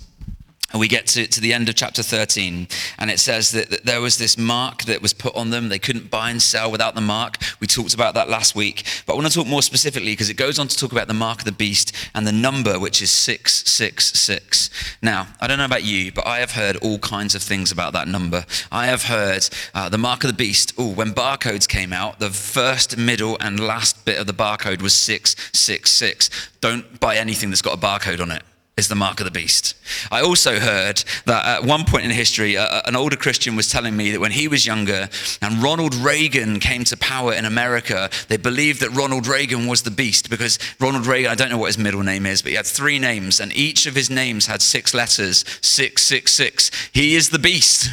[0.76, 2.68] And we get to, to the end of chapter 13,
[2.98, 5.70] and it says that, that, there was this mark that was put on them.
[5.70, 7.38] They couldn't buy and sell without the mark.
[7.60, 8.84] We talked about that last week.
[9.06, 11.14] But I want to talk more specifically because it goes on to talk about the
[11.14, 14.68] mark of the beast and the number, which is 666.
[15.00, 17.94] Now, I don't know about you, but I have heard all kinds of things about
[17.94, 18.44] that number.
[18.70, 20.74] I have heard uh, the mark of the beast.
[20.76, 24.92] Oh, when barcodes came out, the first, middle, and last bit of the barcode was
[24.92, 26.28] 666.
[26.60, 28.42] Don't buy anything that's got a barcode on it
[28.76, 29.74] is the mark of the beast.
[30.10, 33.96] I also heard that at one point in history, uh, an older Christian was telling
[33.96, 35.08] me that when he was younger
[35.40, 39.90] and Ronald Reagan came to power in America, they believed that Ronald Reagan was the
[39.90, 42.66] beast because Ronald Reagan, I don't know what his middle name is, but he had
[42.66, 46.70] three names and each of his names had six letters 666.
[46.92, 47.88] He is the beast.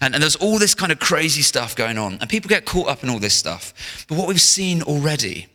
[0.00, 2.18] And, and there's all this kind of crazy stuff going on.
[2.20, 4.06] And people get caught up in all this stuff.
[4.06, 5.48] But what we've seen already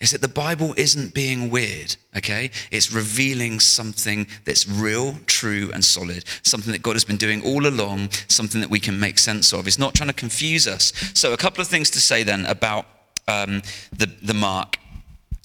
[0.00, 2.50] is that the Bible isn't being weird, okay?
[2.70, 7.66] It's revealing something that's real, true, and solid, something that God has been doing all
[7.66, 9.66] along, something that we can make sense of.
[9.66, 10.92] It's not trying to confuse us.
[11.14, 12.86] So, a couple of things to say then about
[13.26, 14.78] um, the, the mark.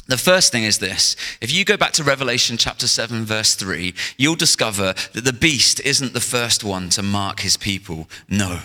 [0.08, 3.94] The first thing is this if you go back to Revelation chapter 7, verse 3,
[4.18, 8.08] you'll discover that the beast isn't the first one to mark his people.
[8.30, 8.60] No.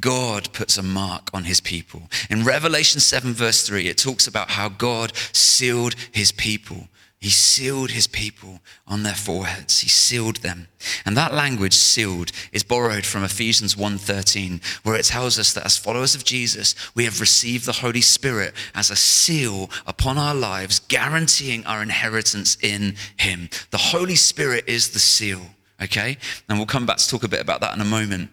[0.00, 2.02] God puts a mark on his people.
[2.30, 6.88] In Revelation 7, verse 3, it talks about how God sealed his people.
[7.18, 9.80] He sealed his people on their foreheads.
[9.80, 10.68] He sealed them.
[11.04, 15.78] And that language sealed is borrowed from Ephesians 1:13 where it tells us that as
[15.78, 20.78] followers of Jesus we have received the Holy Spirit as a seal upon our lives
[20.78, 23.48] guaranteeing our inheritance in him.
[23.70, 25.40] The Holy Spirit is the seal,
[25.82, 26.18] okay?
[26.48, 28.30] And we'll come back to talk a bit about that in a moment.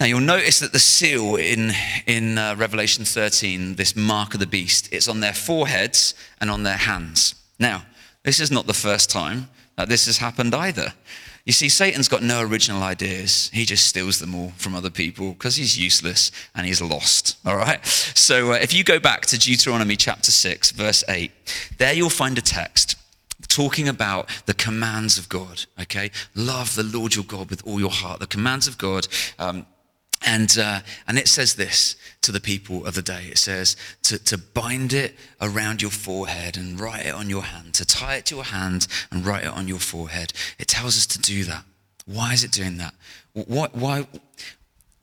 [0.00, 1.72] Now you'll notice that the seal in,
[2.06, 6.64] in uh, Revelation 13, this mark of the beast, it's on their foreheads and on
[6.64, 7.34] their hands.
[7.58, 7.84] Now,
[8.24, 10.94] this is not the first time that this has happened either.
[11.44, 13.50] You see, Satan's got no original ideas.
[13.52, 17.36] He just steals them all from other people because he's useless and he's lost.
[17.44, 17.84] All right?
[17.84, 21.30] So uh, if you go back to Deuteronomy chapter 6, verse 8,
[21.78, 22.96] there you'll find a text
[23.48, 25.66] talking about the commands of God.
[25.80, 26.10] Okay?
[26.34, 28.20] Love the Lord your God with all your heart.
[28.20, 29.06] The commands of God.
[29.38, 29.66] Um,
[30.24, 34.18] and, uh, and it says this to the people of the day it says to,
[34.24, 38.26] to bind it around your forehead and write it on your hand, to tie it
[38.26, 40.32] to your hand and write it on your forehead.
[40.58, 41.64] It tells us to do that.
[42.06, 42.94] Why is it doing that?
[43.32, 44.06] Why, why?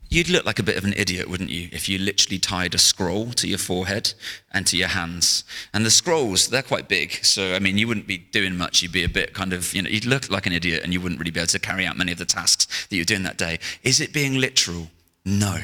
[0.10, 2.78] You'd look like a bit of an idiot, wouldn't you, if you literally tied a
[2.78, 4.14] scroll to your forehead
[4.52, 5.46] and to your hands.
[5.74, 7.24] And the scrolls, they're quite big.
[7.24, 8.82] So, I mean, you wouldn't be doing much.
[8.82, 11.00] You'd be a bit kind of, you know, you'd look like an idiot and you
[11.00, 13.38] wouldn't really be able to carry out many of the tasks that you're doing that
[13.38, 13.60] day.
[13.84, 14.90] Is it being literal?
[15.26, 15.60] No.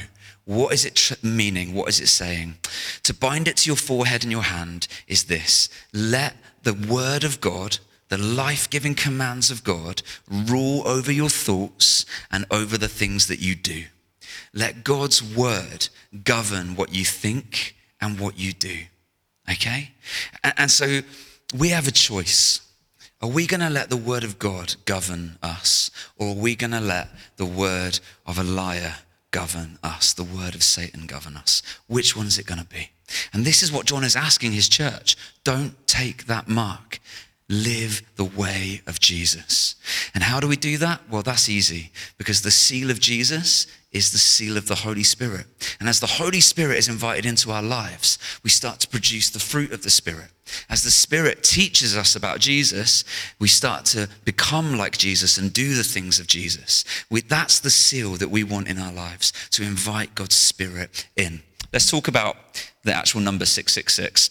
[0.45, 1.73] What is it tr- meaning?
[1.73, 2.57] What is it saying?
[3.03, 7.41] To bind it to your forehead and your hand is this let the word of
[7.41, 7.79] God,
[8.09, 13.39] the life giving commands of God, rule over your thoughts and over the things that
[13.39, 13.85] you do.
[14.53, 15.89] Let God's word
[16.23, 18.77] govern what you think and what you do.
[19.51, 19.91] Okay?
[20.43, 21.01] And, and so
[21.57, 22.61] we have a choice.
[23.21, 26.71] Are we going to let the word of God govern us, or are we going
[26.71, 28.95] to let the word of a liar
[29.37, 30.13] govern us?
[30.13, 31.61] The word of Satan govern us?
[31.85, 32.89] Which one is it going to be?
[33.31, 35.15] And this is what John is asking his church.
[35.43, 36.99] Don't take that mark.
[37.47, 39.75] Live the way of Jesus.
[40.15, 41.01] And how do we do that?
[41.07, 43.67] Well, that's easy because the seal of Jesus
[43.97, 45.47] is the seal of the Holy Spirit.
[45.79, 49.39] And as the Holy Spirit is invited into our lives, we start to produce the
[49.39, 50.27] fruit of the Spirit.
[50.69, 53.03] As the Spirit teaches us about Jesus,
[53.39, 56.85] we start to become like Jesus and do the things of Jesus.
[57.09, 61.41] We, that's the seal that we want in our lives to invite God's Spirit in.
[61.73, 62.37] Let's talk about
[62.83, 64.29] the actual number 666.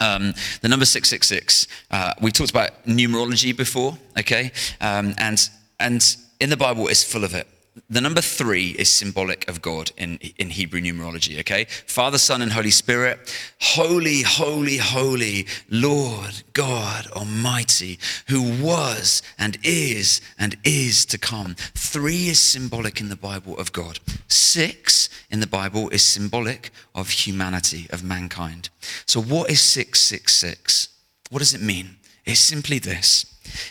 [0.00, 4.52] Um, the number 666, uh, we talked about numerology before, okay?
[4.80, 5.48] Um, and,
[5.80, 7.46] and in the Bible, it's full of it
[7.90, 11.64] the number three is symbolic of God in, in Hebrew numerology, okay?
[11.64, 13.18] Father, Son, and Holy Spirit.
[13.60, 17.98] Holy, holy, holy, Lord God Almighty,
[18.28, 21.54] who was and is and is to come.
[21.74, 24.00] Three is symbolic in the Bible of God.
[24.28, 28.70] Six in the Bible is symbolic of humanity, of mankind.
[29.06, 30.88] So, what is 666?
[31.30, 31.96] What does it mean?
[32.24, 33.26] It's simply this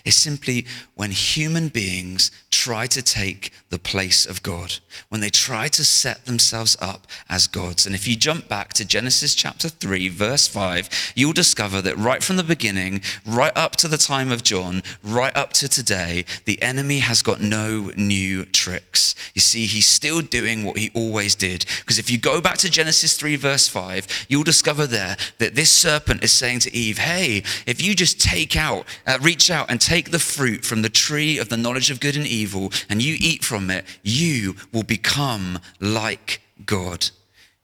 [0.05, 2.31] It's simply when human beings
[2.65, 4.77] try to take the place of God,
[5.09, 7.85] when they try to set themselves up as gods.
[7.85, 12.23] And if you jump back to Genesis chapter 3, verse 5, you'll discover that right
[12.23, 16.59] from the beginning, right up to the time of John, right up to today, the
[16.63, 19.13] enemy has got no new tricks.
[19.35, 21.65] You see, he's still doing what he always did.
[21.81, 25.69] Because if you go back to Genesis 3, verse 5, you'll discover there that this
[25.69, 29.79] serpent is saying to Eve, Hey, if you just take out, uh, reach out, and
[29.79, 32.25] take the fruit from the tree of the knowledge of good and
[32.55, 37.09] evil, and you eat from it, you will become like God.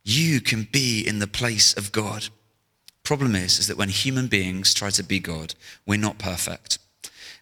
[0.04, 2.28] You can be in the place of God.
[3.04, 6.80] Problem is, is that when human beings try to be God, we're not perfect.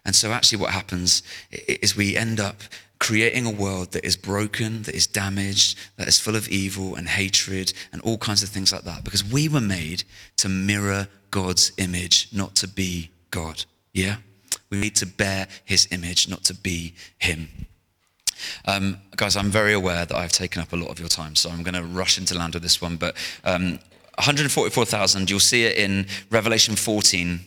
[0.04, 2.62] And so actually what happens is we end up
[2.98, 7.08] creating a world that is broken, that is damaged, that is full of evil and
[7.08, 9.04] hatred and all kinds of things like that.
[9.04, 10.04] Because we were made
[10.36, 13.64] to mirror God's image, not to be God.
[13.92, 14.16] Yeah?
[14.70, 17.48] We need to bear his image, not to be him.
[18.64, 21.50] Um, guys, I'm very aware that I've taken up a lot of your time, so
[21.50, 22.96] I'm going to rush into land with this one.
[22.96, 23.78] But um,
[24.16, 27.40] 144,000, you'll see it in Revelation 14.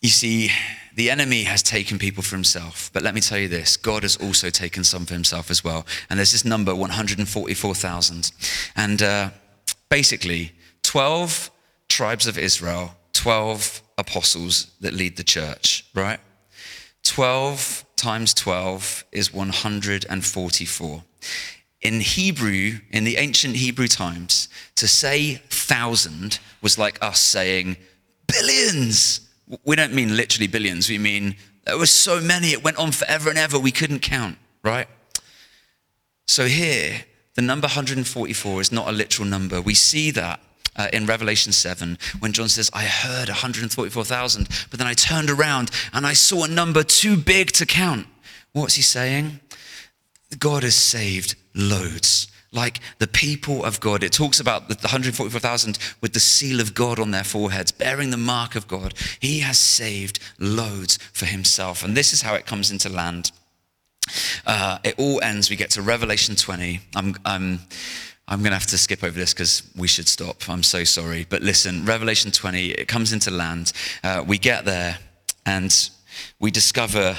[0.00, 0.50] You see,
[0.94, 2.90] the enemy has taken people for himself.
[2.92, 5.86] But let me tell you this God has also taken some for himself as well.
[6.08, 8.32] And there's this number, 144,000.
[8.76, 9.30] And uh,
[9.88, 10.52] basically,
[10.82, 11.50] 12
[11.88, 16.20] tribes of Israel, 12 apostles that lead the church, right?
[17.02, 21.02] 12 times 12 is 144.
[21.82, 27.76] In Hebrew, in the ancient Hebrew times, to say thousand was like us saying
[28.26, 29.20] billions.
[29.64, 33.28] We don't mean literally billions, we mean there were so many, it went on forever
[33.28, 34.88] and ever, we couldn't count, right?
[36.26, 39.60] So here, the number 144 is not a literal number.
[39.60, 40.40] We see that
[40.76, 45.70] uh, in Revelation 7 when John says, I heard 144,000, but then I turned around
[45.92, 48.06] and I saw a number too big to count.
[48.52, 49.40] What's he saying?
[50.38, 52.28] God has saved loads.
[52.52, 54.02] Like the people of God.
[54.02, 58.16] It talks about the 144,000 with the seal of God on their foreheads, bearing the
[58.16, 58.94] mark of God.
[59.20, 61.84] He has saved loads for himself.
[61.84, 63.30] And this is how it comes into land.
[64.46, 66.80] Uh, it all ends, we get to Revelation 20.
[66.94, 67.60] I'm, I'm
[68.28, 70.48] I'm going to have to skip over this because we should stop.
[70.48, 71.26] I'm so sorry.
[71.28, 73.72] But listen, Revelation 20, it comes into land.
[74.02, 74.98] Uh, we get there
[75.44, 75.90] and
[76.40, 77.16] we discover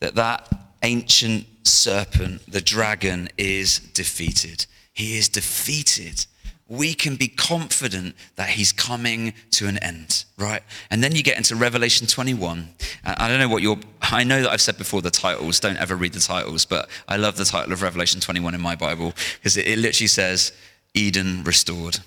[0.00, 4.66] that that ancient serpent, the dragon, is defeated.
[4.92, 6.26] He is defeated
[6.68, 10.62] we can be confident that he's coming to an end, right?
[10.90, 12.68] And then you get into Revelation 21.
[13.04, 15.76] Uh, I don't know what your, I know that I've said before the titles, don't
[15.76, 19.12] ever read the titles, but I love the title of Revelation 21 in my Bible
[19.38, 20.52] because it, it literally says
[20.94, 21.98] Eden restored.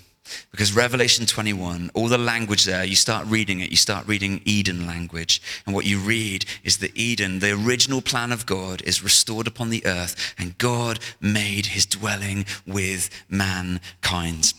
[0.50, 4.86] Because Revelation 21, all the language there, you start reading it, you start reading Eden
[4.86, 5.40] language.
[5.66, 9.70] And what you read is that Eden, the original plan of God, is restored upon
[9.70, 14.52] the earth, and God made his dwelling with mankind.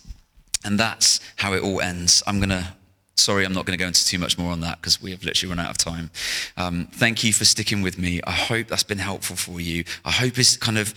[0.63, 2.21] And that's how it all ends.
[2.27, 2.73] I'm going to
[3.19, 5.23] sorry, I'm not going to go into too much more on that because we have
[5.23, 6.09] literally run out of time.
[6.57, 8.21] Um, thank you for sticking with me.
[8.25, 9.83] I hope that's been helpful for you.
[10.05, 10.93] I hope it's kind of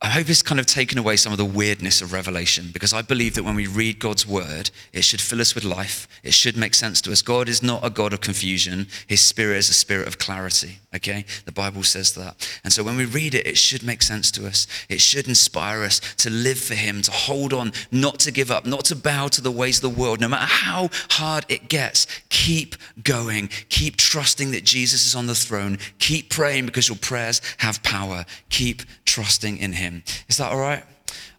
[0.00, 3.02] I hope it's kind of taken away some of the weirdness of Revelation because I
[3.02, 6.06] believe that when we read God's word, it should fill us with life.
[6.22, 7.20] It should make sense to us.
[7.20, 8.86] God is not a God of confusion.
[9.08, 10.78] His spirit is a spirit of clarity.
[10.94, 11.24] Okay?
[11.46, 12.48] The Bible says that.
[12.62, 14.68] And so when we read it, it should make sense to us.
[14.88, 18.66] It should inspire us to live for Him, to hold on, not to give up,
[18.66, 20.20] not to bow to the ways of the world.
[20.20, 23.48] No matter how hard it gets, keep going.
[23.68, 25.78] Keep trusting that Jesus is on the throne.
[25.98, 28.24] Keep praying because your prayers have power.
[28.48, 30.02] Keep trusting in Him him.
[30.28, 30.84] Is that all right?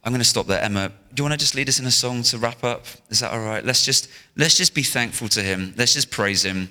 [0.03, 0.61] I'm going to stop there.
[0.61, 2.85] Emma, do you want to just lead us in a song to wrap up?
[3.09, 3.63] Is that all right?
[3.63, 5.73] Let's just, let's just be thankful to him.
[5.77, 6.69] Let's just praise him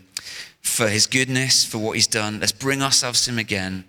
[0.60, 2.40] for his goodness, for what he's done.
[2.40, 3.84] Let's bring ourselves to him again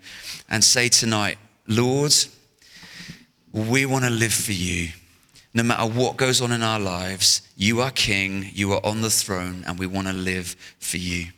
[0.48, 2.14] and say tonight, Lord,
[3.52, 4.90] we want to live for you.
[5.52, 9.10] No matter what goes on in our lives, you are king, you are on the
[9.10, 11.26] throne, and we want to live for you.